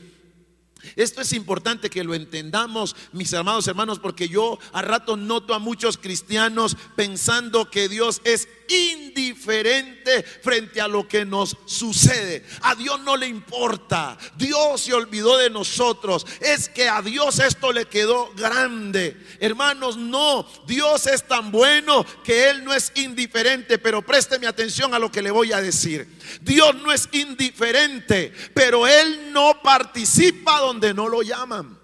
[0.95, 5.60] Esto es importante que lo entendamos, mis amados hermanos, porque yo a rato noto a
[5.60, 12.43] muchos cristianos pensando que Dios es indiferente frente a lo que nos sucede.
[12.62, 14.17] A Dios no le importa.
[14.38, 16.25] Dios se olvidó de nosotros.
[16.41, 19.17] Es que a Dios esto le quedó grande.
[19.39, 20.47] Hermanos, no.
[20.65, 23.77] Dios es tan bueno que Él no es indiferente.
[23.77, 26.08] Pero présteme atención a lo que le voy a decir.
[26.41, 31.77] Dios no es indiferente, pero Él no participa donde no lo llaman.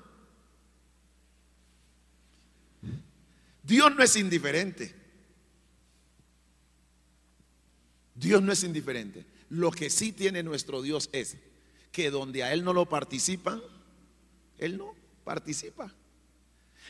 [3.64, 5.03] Dios no es indiferente.
[8.24, 9.26] Dios no es indiferente.
[9.50, 11.38] Lo que sí tiene nuestro Dios es
[11.92, 13.62] que donde a Él no lo participa,
[14.58, 15.94] Él no participa.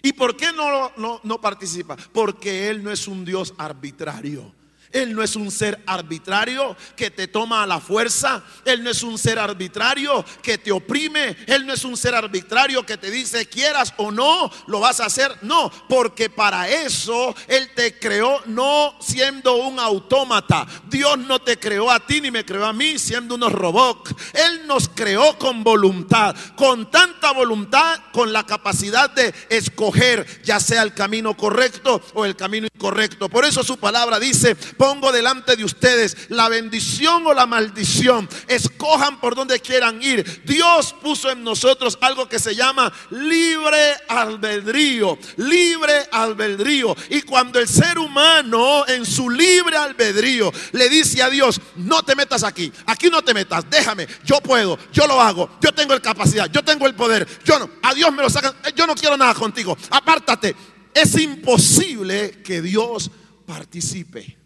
[0.02, 1.98] ¿Y por qué no, no, no participa?
[2.14, 4.54] Porque Él no es un Dios arbitrario.
[4.94, 8.44] Él no es un ser arbitrario que te toma a la fuerza.
[8.64, 11.36] Él no es un ser arbitrario que te oprime.
[11.48, 15.06] Él no es un ser arbitrario que te dice quieras o no, lo vas a
[15.06, 15.36] hacer.
[15.42, 20.66] No, porque para eso Él te creó no siendo un autómata.
[20.88, 24.14] Dios no te creó a ti ni me creó a mí siendo unos robots.
[24.34, 30.84] Él nos creó con voluntad, con tanta voluntad, con la capacidad de escoger ya sea
[30.84, 33.30] el camino correcto o el camino incorrecto.
[33.30, 38.28] Por eso su palabra dice, pongo delante de ustedes la bendición o la maldición.
[38.50, 40.42] Escojan por donde quieran ir.
[40.44, 45.18] Dios puso en nosotros algo que se llama libre albedrío.
[45.38, 46.98] Libre albedrío.
[47.10, 52.14] Y cuando el ser humano en su libre albedrío le dice a Dios, no te
[52.14, 56.02] metas aquí, aquí no te metas, déjame, yo puedo, yo lo hago, yo tengo la
[56.02, 59.16] capacidad, yo tengo el poder, yo no, a Dios me lo sacan, yo no quiero
[59.16, 60.54] nada contigo, apártate.
[60.94, 63.10] Es imposible que Dios
[63.46, 64.43] participe.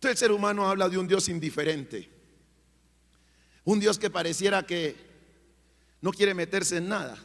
[0.00, 2.08] Entonces el ser humano habla de un Dios indiferente.
[3.64, 4.96] Un Dios que pareciera que
[6.00, 7.22] no quiere meterse en nada.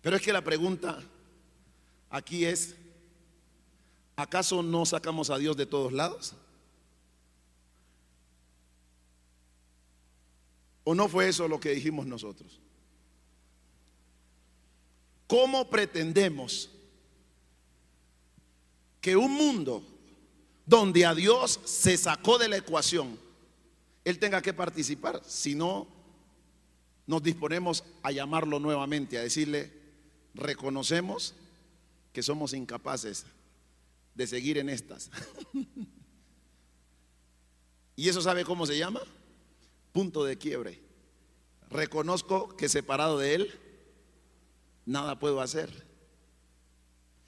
[0.00, 1.00] Pero es que la pregunta
[2.10, 2.74] aquí es,
[4.16, 6.34] ¿acaso no sacamos a Dios de todos lados?
[10.82, 12.58] ¿O no fue eso lo que dijimos nosotros?
[15.28, 16.68] ¿Cómo pretendemos
[19.00, 19.91] que un mundo
[20.66, 23.18] donde a Dios se sacó de la ecuación,
[24.04, 25.22] Él tenga que participar.
[25.26, 25.86] Si no,
[27.06, 29.72] nos disponemos a llamarlo nuevamente, a decirle,
[30.34, 31.34] reconocemos
[32.12, 33.24] que somos incapaces
[34.14, 35.10] de seguir en estas.
[37.96, 39.00] ¿Y eso sabe cómo se llama?
[39.92, 40.80] Punto de quiebre.
[41.70, 43.60] Reconozco que separado de Él,
[44.84, 45.70] nada puedo hacer.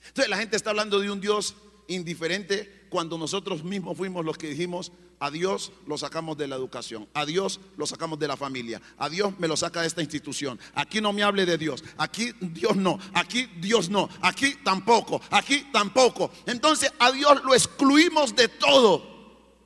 [0.07, 1.55] Entonces la gente está hablando de un Dios
[1.87, 7.07] indiferente cuando nosotros mismos fuimos los que dijimos, a Dios lo sacamos de la educación,
[7.13, 10.59] a Dios lo sacamos de la familia, a Dios me lo saca de esta institución.
[10.73, 15.67] Aquí no me hable de Dios, aquí Dios no, aquí Dios no, aquí tampoco, aquí
[15.71, 16.31] tampoco.
[16.45, 19.15] Entonces a Dios lo excluimos de todo.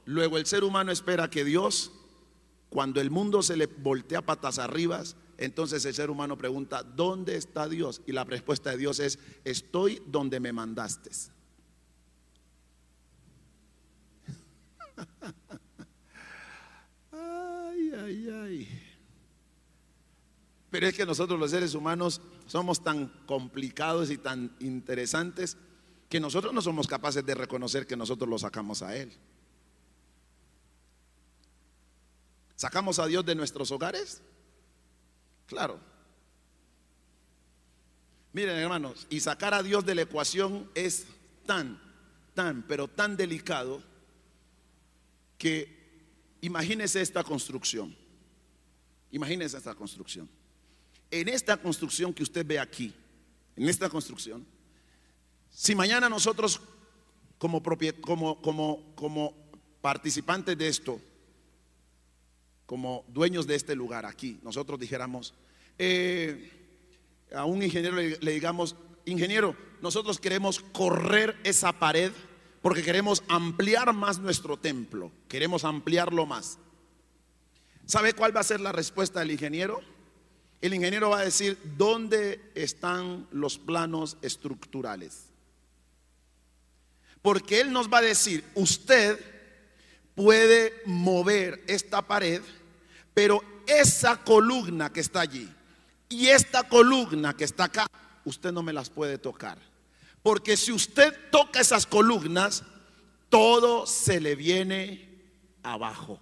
[0.05, 1.91] Luego el ser humano espera que Dios,
[2.69, 5.03] cuando el mundo se le voltea patas arriba,
[5.37, 8.01] entonces el ser humano pregunta, ¿dónde está Dios?
[8.05, 11.11] Y la respuesta de Dios es, estoy donde me mandaste.
[17.11, 18.67] Ay, ay, ay.
[20.69, 25.57] Pero es que nosotros los seres humanos somos tan complicados y tan interesantes
[26.09, 29.11] que nosotros no somos capaces de reconocer que nosotros lo sacamos a Él.
[32.55, 34.21] ¿Sacamos a Dios de nuestros hogares?
[35.47, 35.79] Claro.
[38.33, 41.07] Miren hermanos, y sacar a Dios de la ecuación es
[41.45, 41.81] tan,
[42.35, 43.81] tan, pero tan delicado
[45.39, 47.95] que imagínese esta construcción.
[49.09, 50.29] Imagínese esta construcción.
[51.09, 52.93] En esta construcción que usted ve aquí,
[53.55, 54.45] en esta construcción,
[55.49, 56.61] si mañana nosotros
[57.39, 57.63] como,
[58.01, 59.49] como, como,
[59.81, 61.01] participantes de esto,
[62.65, 65.33] como dueños de este lugar aquí, nosotros dijéramos,
[65.77, 66.51] eh,
[67.33, 68.75] a un ingeniero le digamos,
[69.05, 72.11] ingeniero, nosotros queremos correr esa pared
[72.61, 76.57] porque queremos ampliar más nuestro templo, queremos ampliarlo más.
[77.85, 79.81] ¿Sabe cuál va a ser la respuesta del ingeniero?
[80.61, 85.25] El ingeniero va a decir, ¿dónde están los planos estructurales?
[87.21, 89.19] Porque él nos va a decir, usted
[90.15, 92.41] puede mover esta pared,
[93.13, 95.49] pero esa columna que está allí
[96.09, 97.87] y esta columna que está acá,
[98.25, 99.57] usted no me las puede tocar.
[100.21, 102.63] Porque si usted toca esas columnas,
[103.29, 105.09] todo se le viene
[105.63, 106.19] abajo.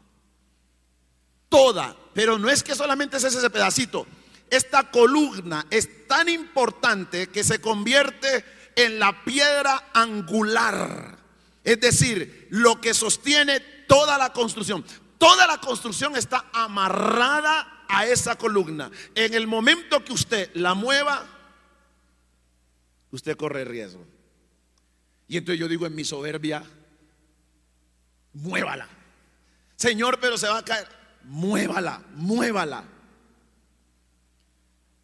[1.50, 1.96] Toda.
[2.14, 4.06] Pero no es que solamente es ese pedacito.
[4.50, 11.18] Esta columna es tan importante que se convierte en la piedra angular.
[11.64, 14.86] Es decir, lo que sostiene toda la construcción.
[15.18, 18.92] Toda la construcción está amarrada a esa columna.
[19.16, 21.26] En el momento que usted la mueva,
[23.18, 24.06] usted corre riesgo.
[25.28, 26.64] Y entonces yo digo en mi soberbia,
[28.34, 28.88] muévala.
[29.76, 30.88] Señor, pero se va a caer.
[31.24, 32.86] Muévala, muévala.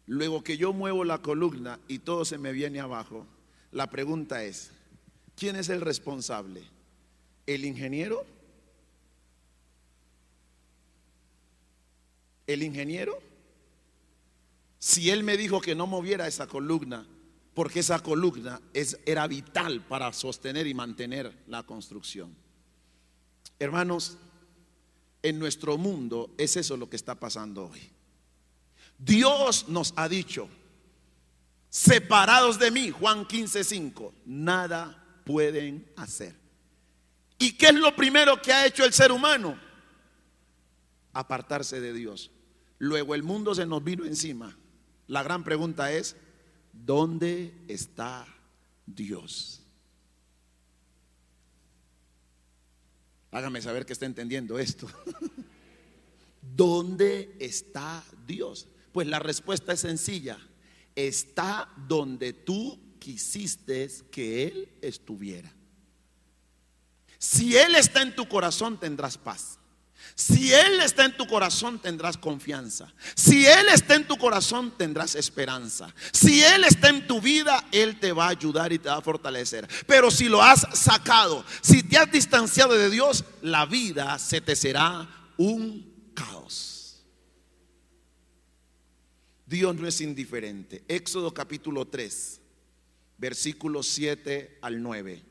[0.06, 3.26] Luego que yo muevo la columna y todo se me viene abajo,
[3.72, 4.70] la pregunta es,
[5.36, 6.62] ¿quién es el responsable?
[7.46, 8.24] ¿El ingeniero?
[12.46, 13.18] ¿El ingeniero?
[14.78, 17.06] Si él me dijo que no moviera esa columna,
[17.54, 18.60] porque esa columna
[19.06, 22.34] era vital para sostener y mantener la construcción.
[23.58, 24.18] Hermanos,
[25.22, 27.80] en nuestro mundo es eso lo que está pasando hoy.
[28.98, 30.48] Dios nos ha dicho,
[31.70, 36.34] separados de mí, Juan 15:5, nada pueden hacer.
[37.38, 39.58] ¿Y qué es lo primero que ha hecho el ser humano?
[41.12, 42.30] Apartarse de Dios.
[42.78, 44.56] Luego el mundo se nos vino encima.
[45.06, 46.16] La gran pregunta es,
[46.74, 48.26] ¿dónde está
[48.86, 49.60] Dios?
[53.30, 54.88] Hágame saber que está entendiendo esto.
[56.40, 58.68] ¿Dónde está Dios?
[58.92, 60.38] Pues la respuesta es sencilla.
[60.94, 65.52] Está donde tú quisiste que Él estuviera.
[67.18, 69.58] Si Él está en tu corazón tendrás paz.
[70.14, 72.92] Si Él está en tu corazón tendrás confianza.
[73.16, 75.92] Si Él está en tu corazón tendrás esperanza.
[76.12, 79.02] Si Él está en tu vida, Él te va a ayudar y te va a
[79.02, 79.68] fortalecer.
[79.86, 84.54] Pero si lo has sacado, si te has distanciado de Dios, la vida se te
[84.54, 87.04] será un caos.
[89.46, 90.84] Dios no es indiferente.
[90.86, 92.40] Éxodo capítulo 3,
[93.18, 95.22] versículos 7 al 9.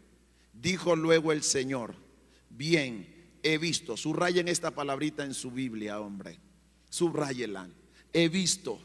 [0.52, 1.96] Dijo luego el Señor,
[2.50, 3.13] bien
[3.44, 6.40] he visto, subrayen esta palabrita en su Biblia, hombre,
[6.90, 7.68] subrayela,
[8.14, 8.80] he visto,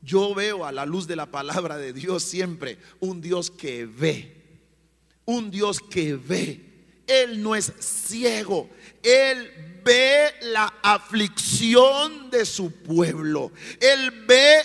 [0.00, 4.34] yo veo a la luz de la palabra de Dios siempre un Dios que ve,
[5.24, 6.64] un Dios que ve.
[7.06, 8.68] Él no es ciego,
[9.02, 13.50] Él ve la aflicción de su pueblo,
[13.80, 14.60] Él ve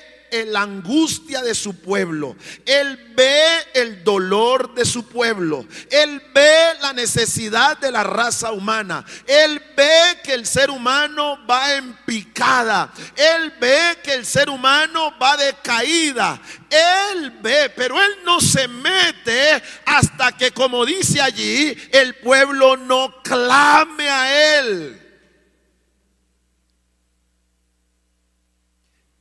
[0.48, 2.36] la angustia de su pueblo.
[2.66, 5.66] Él ve el dolor de su pueblo.
[5.92, 9.06] Él ve la necesidad de la raza humana.
[9.28, 12.92] Él ve que el ser humano va en picada.
[13.16, 16.42] Él ve que el ser humano va de caída.
[16.70, 23.22] Él ve, pero él no se mete hasta que, como dice allí, el pueblo no
[23.22, 25.00] clame a él.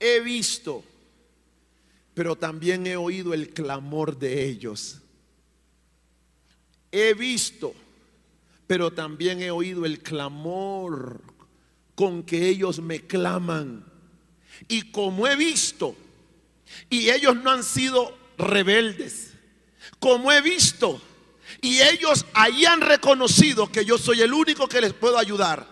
[0.01, 0.83] He visto
[2.15, 4.99] pero también he oído el clamor de ellos.
[6.91, 7.75] He visto,
[8.67, 11.23] pero también he oído el clamor
[11.95, 13.85] con que ellos me claman.
[14.69, 15.97] Y como he visto,
[16.91, 19.33] y ellos no han sido rebeldes,
[19.99, 21.01] como he visto,
[21.61, 25.72] y ellos ahí han reconocido que yo soy el único que les puedo ayudar.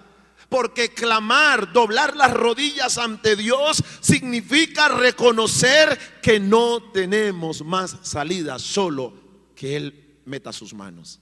[0.50, 9.14] Porque clamar, doblar las rodillas ante Dios significa reconocer que no tenemos más salida, solo
[9.54, 11.20] que Él meta sus manos.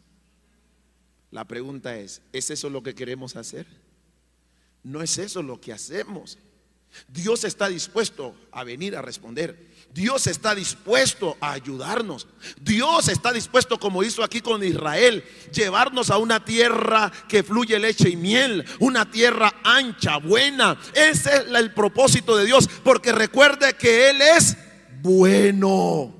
[1.30, 3.66] La pregunta es, ¿es eso lo que queremos hacer?
[4.82, 6.38] No es eso lo que hacemos.
[7.08, 9.68] Dios está dispuesto a venir a responder.
[9.92, 12.26] Dios está dispuesto a ayudarnos.
[12.60, 18.10] Dios está dispuesto, como hizo aquí con Israel, llevarnos a una tierra que fluye leche
[18.10, 20.78] y miel, una tierra ancha, buena.
[20.94, 24.56] Ese es el propósito de Dios, porque recuerde que Él es
[25.00, 26.17] bueno.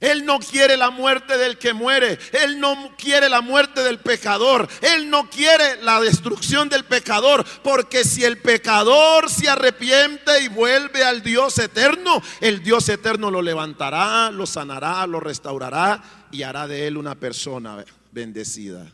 [0.00, 2.18] Él no quiere la muerte del que muere.
[2.32, 4.68] Él no quiere la muerte del pecador.
[4.82, 7.44] Él no quiere la destrucción del pecador.
[7.62, 13.40] Porque si el pecador se arrepiente y vuelve al Dios eterno, el Dios eterno lo
[13.40, 18.92] levantará, lo sanará, lo restaurará y hará de él una persona bendecida.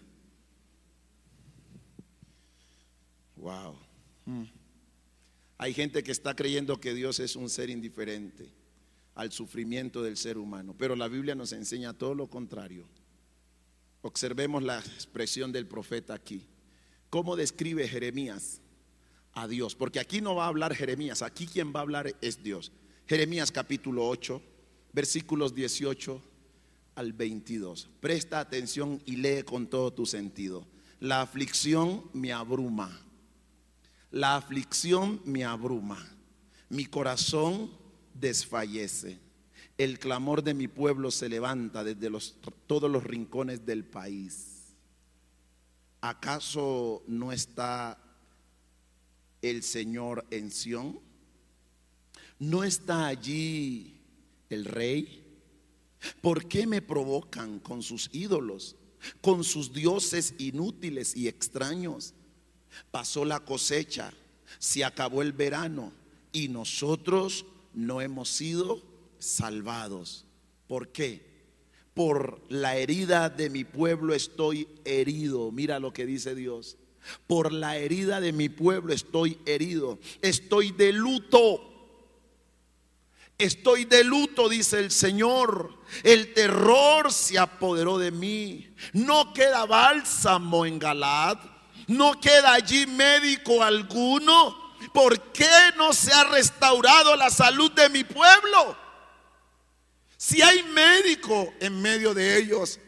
[3.36, 3.76] Wow.
[4.24, 4.44] Hmm.
[5.58, 8.61] Hay gente que está creyendo que Dios es un ser indiferente
[9.14, 10.74] al sufrimiento del ser humano.
[10.78, 12.86] Pero la Biblia nos enseña todo lo contrario.
[14.02, 16.46] Observemos la expresión del profeta aquí.
[17.10, 18.60] ¿Cómo describe Jeremías
[19.32, 19.74] a Dios?
[19.74, 22.72] Porque aquí no va a hablar Jeremías, aquí quien va a hablar es Dios.
[23.06, 24.42] Jeremías capítulo 8,
[24.92, 26.22] versículos 18
[26.94, 27.90] al 22.
[28.00, 30.66] Presta atención y lee con todo tu sentido.
[31.00, 32.90] La aflicción me abruma.
[34.10, 35.98] La aflicción me abruma.
[36.68, 37.70] Mi corazón
[38.22, 39.18] desfallece.
[39.76, 42.10] El clamor de mi pueblo se levanta desde
[42.66, 44.74] todos los rincones del país.
[46.00, 47.98] ¿Acaso no está
[49.42, 51.00] el Señor en Sión?
[52.38, 54.00] ¿No está allí
[54.48, 55.24] el rey?
[56.20, 58.76] ¿Por qué me provocan con sus ídolos,
[59.20, 62.14] con sus dioses inútiles y extraños?
[62.90, 64.12] Pasó la cosecha,
[64.58, 65.92] se acabó el verano
[66.32, 68.82] y nosotros no hemos sido
[69.18, 70.24] salvados.
[70.66, 71.32] ¿Por qué?
[71.94, 75.52] Por la herida de mi pueblo estoy herido.
[75.52, 76.76] Mira lo que dice Dios.
[77.26, 79.98] Por la herida de mi pueblo estoy herido.
[80.20, 81.68] Estoy de luto.
[83.38, 85.78] Estoy de luto, dice el Señor.
[86.04, 88.72] El terror se apoderó de mí.
[88.92, 91.38] No queda bálsamo en Galad.
[91.88, 94.61] No queda allí médico alguno.
[94.92, 98.76] ¿Por qué no se ha restaurado la salud de mi pueblo?
[100.16, 102.78] Si hay médico en medio de ellos,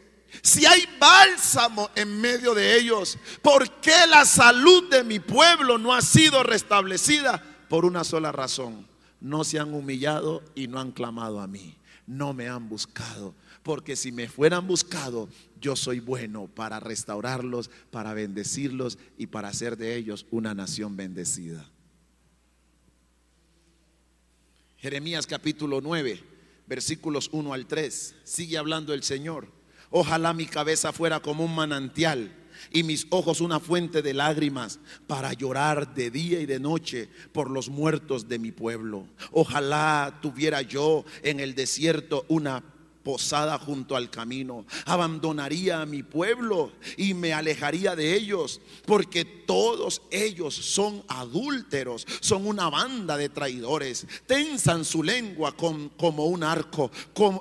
[0.41, 5.93] si hay bálsamo en medio de ellos, ¿por qué la salud de mi pueblo no
[5.93, 7.43] ha sido restablecida?
[7.69, 8.87] Por una sola razón,
[9.19, 13.33] no se han humillado y no han clamado a mí, no me han buscado,
[13.63, 15.27] porque si me fueran buscado,
[15.59, 21.69] yo soy bueno para restaurarlos, para bendecirlos y para hacer de ellos una nación bendecida.
[24.85, 26.21] Jeremías capítulo 9
[26.67, 28.17] versículos 1 al 3.
[28.23, 29.47] Sigue hablando el Señor.
[29.89, 32.31] Ojalá mi cabeza fuera como un manantial
[32.71, 34.77] y mis ojos una fuente de lágrimas
[35.07, 39.07] para llorar de día y de noche por los muertos de mi pueblo.
[39.31, 42.63] Ojalá tuviera yo en el desierto una
[43.05, 44.65] posada junto al camino.
[44.85, 52.47] Abandonaría a mi pueblo y me alejaría de ellos, porque todos ellos son adúlteros, son
[52.47, 54.07] una banda de traidores.
[54.25, 56.91] Tensan su lengua como un arco.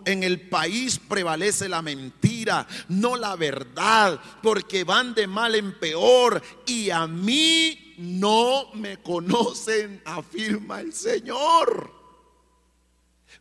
[0.05, 6.43] En el país prevalece la mentira, no la verdad, porque van de mal en peor
[6.67, 12.04] y a mí no me conocen, afirma el Señor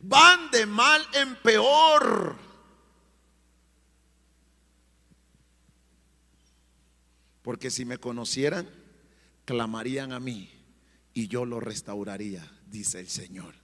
[0.06, 2.36] van de mal en peor.
[7.42, 8.68] Porque si me conocieran,
[9.44, 10.50] clamarían a mí
[11.12, 13.54] y yo lo restauraría, dice el Señor.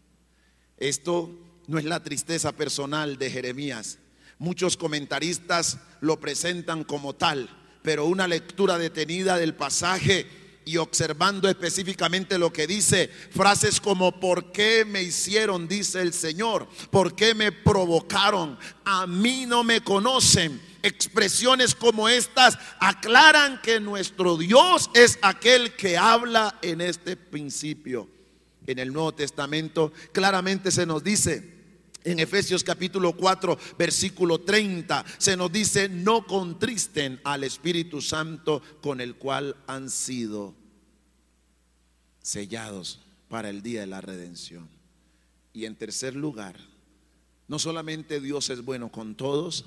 [0.76, 1.30] Esto
[1.66, 3.98] no es la tristeza personal de Jeremías.
[4.38, 7.48] Muchos comentaristas lo presentan como tal,
[7.82, 10.26] pero una lectura detenida del pasaje
[10.70, 15.66] y observando específicamente lo que dice, frases como ¿por qué me hicieron?
[15.66, 18.56] dice el Señor, ¿por qué me provocaron?
[18.84, 20.60] A mí no me conocen.
[20.82, 28.08] Expresiones como estas aclaran que nuestro Dios es aquel que habla en este principio.
[28.66, 31.58] En el Nuevo Testamento claramente se nos dice,
[32.04, 39.00] en Efesios capítulo 4, versículo 30, se nos dice, no contristen al Espíritu Santo con
[39.00, 40.59] el cual han sido
[42.22, 44.68] sellados para el día de la redención.
[45.52, 46.56] Y en tercer lugar,
[47.48, 49.66] no solamente Dios es bueno con todos,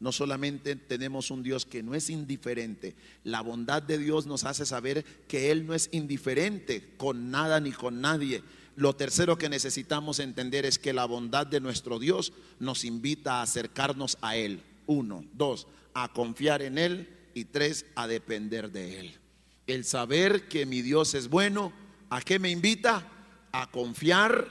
[0.00, 4.66] no solamente tenemos un Dios que no es indiferente, la bondad de Dios nos hace
[4.66, 8.42] saber que Él no es indiferente con nada ni con nadie
[8.76, 13.42] lo tercero que necesitamos entender es que la bondad de nuestro Dios nos invita a
[13.42, 14.62] acercarnos a Él.
[14.86, 19.14] Uno, dos, a confiar en Él y tres, a depender de Él.
[19.66, 21.72] El saber que mi Dios es bueno,
[22.14, 23.02] ¿a qué me invita?
[23.50, 24.46] A confiar,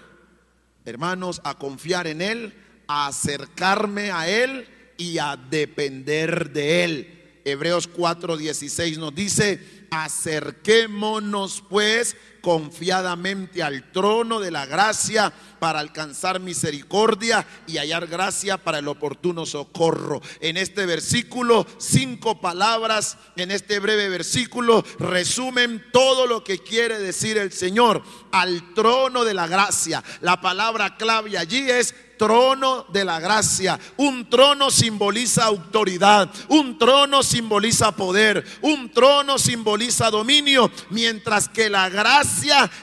[0.84, 2.54] hermanos, a confiar en Él,
[2.88, 7.40] a acercarme a Él y a depender de Él.
[7.46, 17.48] Hebreos 4:16 nos dice, acerquémonos pues confiadamente al trono de la gracia para alcanzar misericordia
[17.68, 20.22] y hallar gracia para el oportuno socorro.
[20.42, 27.38] En este versículo, cinco palabras, en este breve versículo, resumen todo lo que quiere decir
[27.38, 28.04] el Señor.
[28.34, 30.04] Al trono de la gracia.
[30.20, 33.80] La palabra clave allí es trono de la gracia.
[33.98, 41.90] Un trono simboliza autoridad, un trono simboliza poder, un trono simboliza dominio, mientras que la
[41.90, 42.33] gracia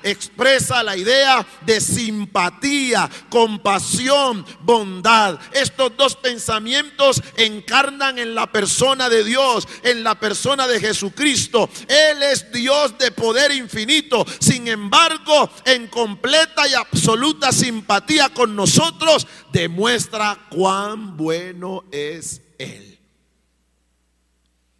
[0.02, 5.38] expresa la idea de simpatía, compasión, bondad.
[5.52, 11.68] Estos dos pensamientos encarnan en la persona de Dios, en la persona de Jesucristo.
[11.88, 14.24] Él es Dios de poder infinito.
[14.40, 22.98] Sin embargo, en completa y absoluta simpatía con nosotros, demuestra cuán bueno es Él.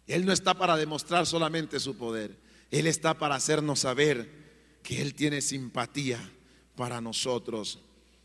[0.07, 2.37] Él no está para demostrar solamente su poder,
[2.69, 4.40] Él está para hacernos saber
[4.83, 6.19] que Él tiene simpatía
[6.75, 7.79] para nosotros.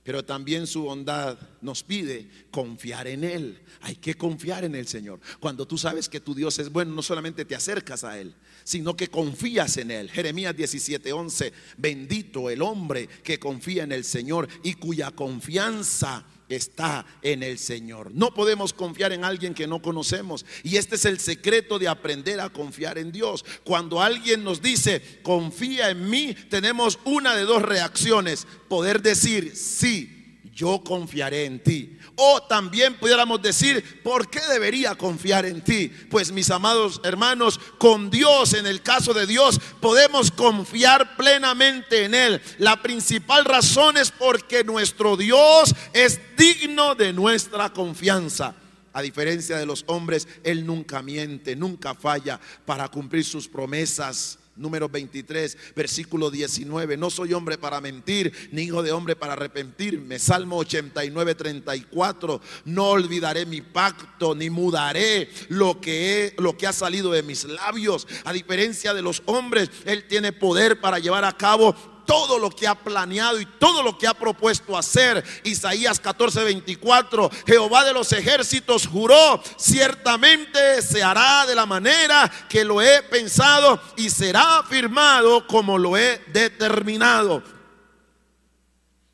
[0.07, 3.61] Pero también su bondad nos pide confiar en Él.
[3.81, 5.19] Hay que confiar en el Señor.
[5.41, 8.33] Cuando tú sabes que tu Dios es bueno, no solamente te acercas a Él,
[8.63, 10.09] sino que confías en Él.
[10.09, 17.43] Jeremías 17:11, bendito el hombre que confía en el Señor y cuya confianza está en
[17.43, 18.11] el Señor.
[18.15, 20.45] No podemos confiar en alguien que no conocemos.
[20.63, 23.45] Y este es el secreto de aprender a confiar en Dios.
[23.65, 28.47] Cuando alguien nos dice, confía en mí, tenemos una de dos reacciones.
[28.69, 30.16] Poder decir, sí,
[30.57, 31.99] yo confiaré en ti.
[32.17, 35.93] O también pudiéramos decir, ¿por qué debería confiar en ti?
[36.11, 42.15] Pues mis amados hermanos, con Dios, en el caso de Dios, podemos confiar plenamente en
[42.15, 42.43] Él.
[42.57, 48.55] La principal razón es porque nuestro Dios es digno de nuestra confianza.
[48.95, 54.89] A diferencia de los hombres, Él nunca miente, nunca falla para cumplir sus promesas número
[54.89, 56.97] 23, versículo 19.
[56.97, 60.19] No soy hombre para mentir, ni hijo de hombre para arrepentirme.
[60.19, 62.41] Salmo 89, 34.
[62.65, 68.07] No olvidaré mi pacto, ni mudaré lo que, lo que ha salido de mis labios.
[68.25, 71.75] A diferencia de los hombres, Él tiene poder para llevar a cabo
[72.07, 75.23] todo lo que ha planeado y todo lo que ha propuesto hacer.
[75.45, 82.65] Isaías 14, 24, Jehová de los ejércitos juró, ciertamente se hará de la manera que
[82.65, 87.43] lo he pensado y será firmado como lo he determinado.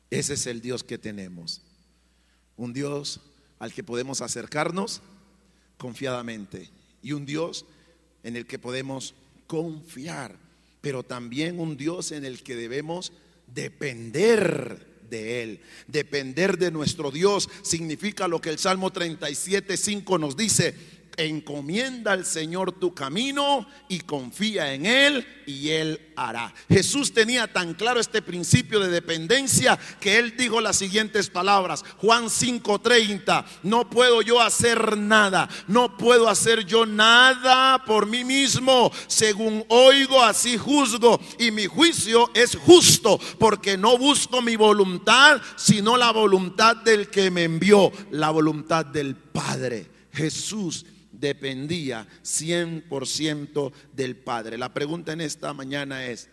[0.09, 1.61] Ese es el Dios que tenemos.
[2.55, 3.19] Un Dios
[3.57, 5.01] al que podemos acercarnos
[5.77, 6.69] confiadamente
[7.01, 7.65] y un Dios
[8.21, 9.15] en el que podemos
[9.47, 10.42] confiar
[10.83, 13.13] pero también un Dios en el que debemos
[13.47, 15.61] depender de Él.
[15.87, 20.75] Depender de nuestro Dios significa lo que el Salmo 37, 5 nos dice
[21.17, 26.53] encomienda al Señor tu camino y confía en Él y Él hará.
[26.69, 31.83] Jesús tenía tan claro este principio de dependencia que Él dijo las siguientes palabras.
[31.97, 38.91] Juan 5:30, no puedo yo hacer nada, no puedo hacer yo nada por mí mismo.
[39.07, 45.97] Según oigo, así juzgo y mi juicio es justo porque no busco mi voluntad, sino
[45.97, 49.89] la voluntad del que me envió, la voluntad del Padre.
[50.13, 54.57] Jesús dependía 100% del Padre.
[54.57, 56.29] La pregunta en esta mañana es,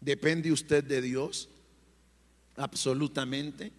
[0.00, 1.48] ¿depende usted de Dios?
[2.56, 3.72] Absolutamente.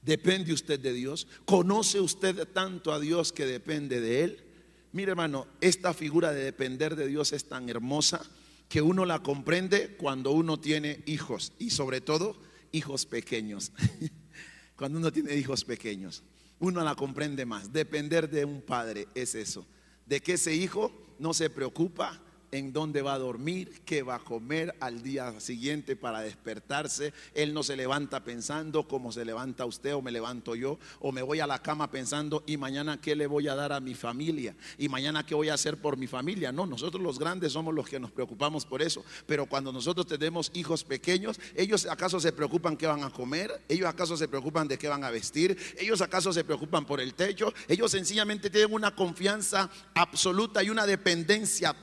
[0.00, 1.26] ¿Depende usted de Dios?
[1.44, 4.44] ¿Conoce usted tanto a Dios que depende de Él?
[4.92, 8.22] Mire hermano, esta figura de depender de Dios es tan hermosa
[8.68, 12.40] que uno la comprende cuando uno tiene hijos y sobre todo
[12.72, 13.72] hijos pequeños.
[14.76, 16.22] cuando uno tiene hijos pequeños
[16.62, 17.72] uno la comprende más.
[17.72, 19.66] Depender de un padre es eso.
[20.06, 22.21] De que ese hijo no se preocupa
[22.52, 27.14] en dónde va a dormir, qué va a comer al día siguiente para despertarse.
[27.32, 31.22] Él no se levanta pensando como se levanta usted o me levanto yo, o me
[31.22, 34.54] voy a la cama pensando, ¿y mañana qué le voy a dar a mi familia?
[34.76, 36.52] ¿Y mañana qué voy a hacer por mi familia?
[36.52, 40.50] No, nosotros los grandes somos los que nos preocupamos por eso, pero cuando nosotros tenemos
[40.52, 43.62] hijos pequeños, ¿ellos acaso se preocupan qué van a comer?
[43.66, 45.56] ¿Ellos acaso se preocupan de qué van a vestir?
[45.78, 47.54] ¿Ellos acaso se preocupan por el techo?
[47.66, 51.74] Ellos sencillamente tienen una confianza absoluta y una dependencia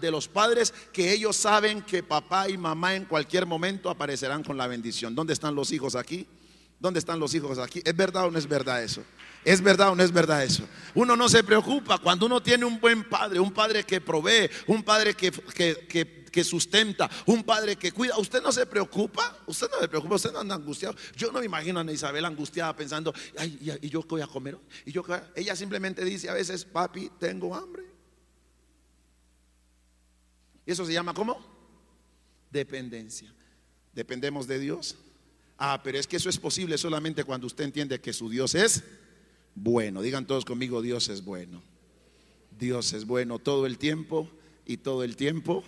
[0.00, 4.58] de los padres que ellos saben que papá y mamá en cualquier momento aparecerán con
[4.58, 5.14] la bendición.
[5.14, 6.26] ¿Dónde están los hijos aquí?
[6.78, 7.80] ¿Dónde están los hijos aquí?
[7.84, 9.02] ¿Es verdad o no es verdad eso?
[9.44, 10.64] ¿Es verdad o no es verdad eso?
[10.94, 14.82] Uno no se preocupa cuando uno tiene un buen padre, un padre que provee, un
[14.82, 15.32] padre que,
[16.30, 18.18] que, sustenta, un padre que cuida.
[18.18, 19.38] ¿Usted no se preocupa?
[19.46, 20.16] ¿Usted no se preocupa?
[20.16, 20.94] ¿Usted no anda angustiado?
[21.16, 24.58] Yo no me imagino a Isabel angustiada pensando, ay, ¿y yo qué voy a comer?
[24.84, 24.92] ¿Y
[25.34, 27.91] Ella simplemente dice a veces, papi, tengo hambre.
[30.66, 31.44] ¿Y eso se llama cómo?
[32.50, 33.32] Dependencia.
[33.92, 34.96] ¿Dependemos de Dios?
[35.58, 38.82] Ah, pero es que eso es posible solamente cuando usted entiende que su Dios es
[39.54, 40.02] bueno.
[40.02, 41.62] Digan todos conmigo, Dios es bueno.
[42.58, 44.28] Dios es bueno todo el tiempo
[44.66, 45.64] y todo el tiempo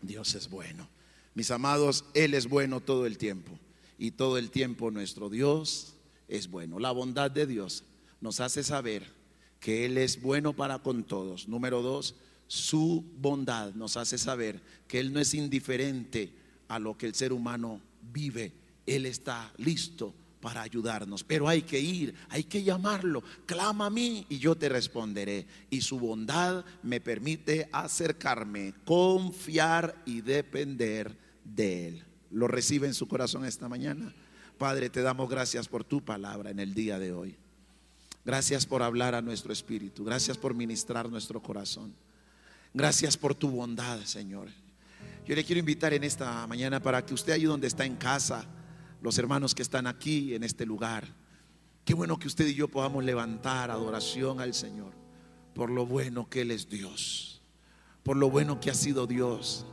[0.00, 0.88] Dios es bueno.
[1.34, 3.58] Mis amados, Él es bueno todo el tiempo
[3.98, 5.94] y todo el tiempo nuestro Dios
[6.28, 6.78] es bueno.
[6.78, 7.84] La bondad de Dios
[8.20, 9.06] nos hace saber
[9.60, 11.48] que Él es bueno para con todos.
[11.48, 12.16] Número dos,
[12.52, 16.34] su bondad nos hace saber que Él no es indiferente
[16.68, 17.80] a lo que el ser humano
[18.12, 18.52] vive.
[18.84, 21.24] Él está listo para ayudarnos.
[21.24, 23.22] Pero hay que ir, hay que llamarlo.
[23.46, 25.46] Clama a mí y yo te responderé.
[25.70, 32.04] Y su bondad me permite acercarme, confiar y depender de Él.
[32.32, 34.14] ¿Lo recibe en su corazón esta mañana?
[34.58, 37.34] Padre, te damos gracias por tu palabra en el día de hoy.
[38.26, 40.04] Gracias por hablar a nuestro espíritu.
[40.04, 41.94] Gracias por ministrar nuestro corazón.
[42.74, 44.48] Gracias por tu bondad, Señor.
[45.26, 48.46] Yo le quiero invitar en esta mañana para que usted ahí donde está en casa,
[49.02, 51.06] los hermanos que están aquí en este lugar,
[51.84, 54.94] qué bueno que usted y yo podamos levantar adoración al Señor
[55.54, 57.42] por lo bueno que Él es Dios,
[58.02, 59.66] por lo bueno que ha sido Dios.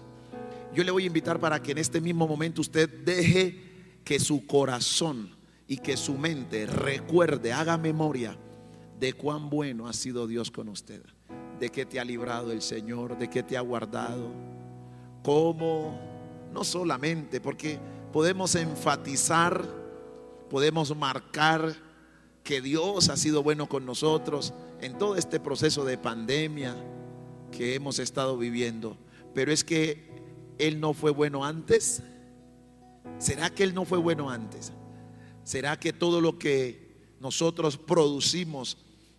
[0.75, 4.45] Yo le voy a invitar para que en este mismo momento usted deje que su
[4.45, 5.35] corazón
[5.67, 8.37] y que su mente recuerde, haga memoria
[8.99, 11.01] de cuán bueno ha sido Dios con usted
[11.59, 14.31] de que te ha librado el Señor, de que te ha guardado.
[15.23, 15.99] Cómo,
[16.53, 17.79] no solamente, porque
[18.11, 19.79] podemos enfatizar
[20.49, 21.75] podemos marcar
[22.43, 26.75] que Dios ha sido bueno con nosotros en todo este proceso de pandemia
[27.51, 28.97] que hemos estado viviendo.
[29.33, 30.09] Pero es que
[30.57, 32.01] Él no fue bueno antes.
[33.19, 34.73] ¿Será que Él no fue bueno antes?
[35.43, 36.89] ¿Será que todo lo que
[37.19, 38.77] nosotros producimos,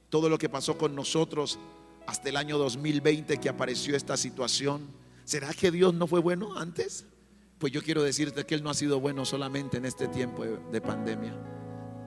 [0.09, 1.59] todo lo que pasó con nosotros
[2.07, 4.89] hasta el año 2020 que apareció esta situación,
[5.25, 7.07] ¿será que Dios no fue bueno antes?
[7.59, 10.81] Pues yo quiero decirte que Él no ha sido bueno solamente en este tiempo de
[10.81, 11.35] pandemia.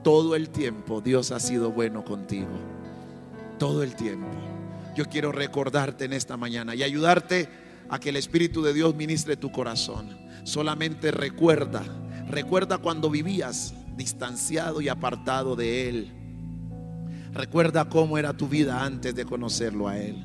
[0.02, 2.50] Todo el tiempo Dios ha sido bueno contigo.
[3.58, 4.36] Todo el tiempo.
[4.96, 7.48] Yo quiero recordarte en esta mañana y ayudarte
[7.88, 10.18] a que el Espíritu de Dios ministre tu corazón.
[10.44, 11.82] Solamente recuerda,
[12.28, 16.23] recuerda cuando vivías distanciado y apartado de Él.
[17.34, 20.24] Recuerda cómo era tu vida antes de conocerlo a Él.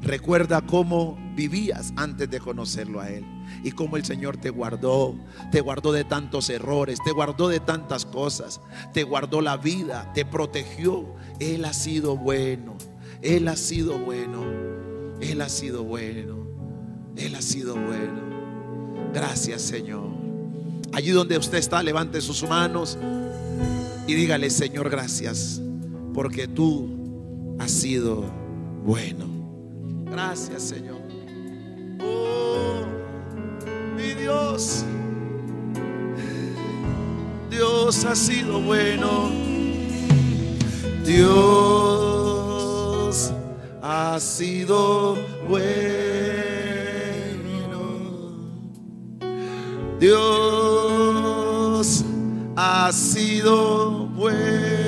[0.00, 3.24] Recuerda cómo vivías antes de conocerlo a Él
[3.62, 5.18] y cómo el Señor te guardó,
[5.50, 8.60] te guardó de tantos errores, te guardó de tantas cosas,
[8.92, 11.14] te guardó la vida, te protegió.
[11.40, 12.76] Él ha sido bueno,
[13.22, 14.44] Él ha sido bueno,
[15.20, 16.46] Él ha sido bueno,
[17.16, 18.22] Él ha sido bueno.
[19.12, 20.12] Gracias Señor.
[20.92, 22.98] Allí donde usted está, levante sus manos
[24.06, 25.60] y dígale, Señor, gracias,
[26.14, 26.88] porque tú
[27.58, 28.24] has sido
[28.84, 29.26] bueno.
[30.10, 31.00] Gracias, Señor.
[32.00, 32.84] Oh,
[33.96, 34.84] mi Dios.
[37.50, 39.30] Dios ha sido bueno.
[41.04, 41.32] Dios
[43.82, 45.16] ha sido
[45.48, 45.64] bueno.
[49.98, 52.04] Dios
[52.56, 54.83] ha sido bueno.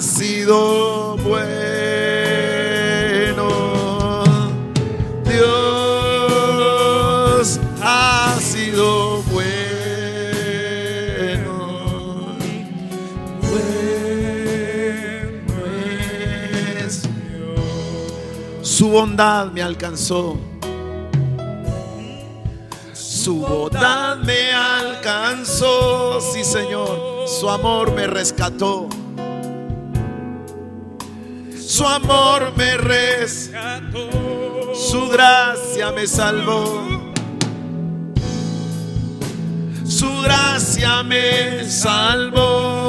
[0.00, 1.44] Ha sido bueno.
[5.26, 6.30] Dios
[7.82, 9.58] ha sido bueno.
[13.42, 13.60] Bueno
[18.62, 20.38] Su bondad me alcanzó.
[22.94, 27.28] Su bondad me alcanzó, sí Señor.
[27.28, 28.88] Su amor me rescató.
[31.80, 34.10] Su amor me rescató.
[34.74, 37.14] Su gracia me salvó.
[39.86, 42.79] Su gracia me salvó.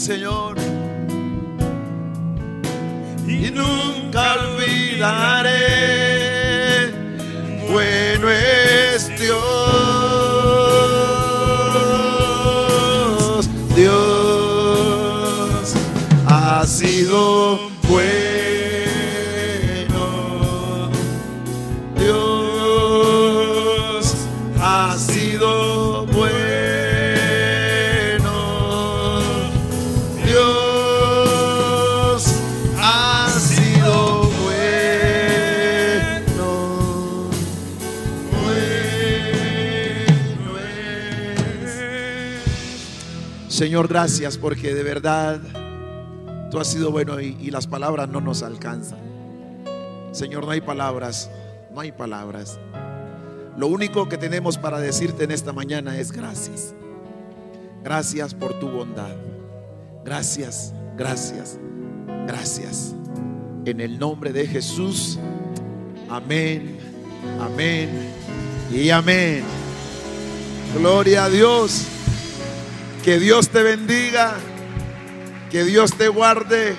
[0.00, 0.56] Señor.
[3.28, 5.39] Y nunca olvidaré.
[43.70, 45.38] Señor, gracias porque de verdad
[46.50, 48.98] tú has sido bueno y, las palabras no nos alcanzan.
[50.10, 51.30] Señor, no hay palabras,
[51.72, 52.58] no hay palabras.
[53.56, 56.74] Lo único que tenemos para decirte en esta mañana es gracias.
[57.84, 59.14] Gracias por tu bondad.
[60.04, 61.56] Gracias, gracias,
[62.26, 62.92] gracias.
[63.66, 65.16] En el nombre de Jesús.
[66.08, 66.76] Amén,
[67.40, 67.88] amén
[68.74, 69.44] y amén.
[70.76, 71.86] Gloria a Dios.
[73.04, 74.34] Que Dios te bendiga.
[75.50, 76.74] Que Dios te guarde.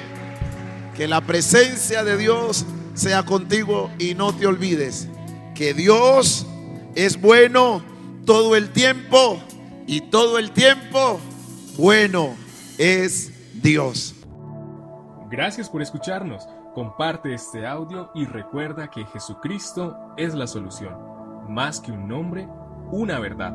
[0.96, 5.08] Que la presencia de Dios sea contigo y no te olvides
[5.62, 6.48] que Dios
[6.96, 7.84] es bueno
[8.26, 9.40] todo el tiempo
[9.86, 11.20] y todo el tiempo
[11.78, 12.36] bueno
[12.80, 14.16] es Dios.
[15.30, 16.48] Gracias por escucharnos.
[16.74, 20.96] Comparte este audio y recuerda que Jesucristo es la solución.
[21.48, 22.48] Más que un nombre,
[22.92, 23.54] una verdad.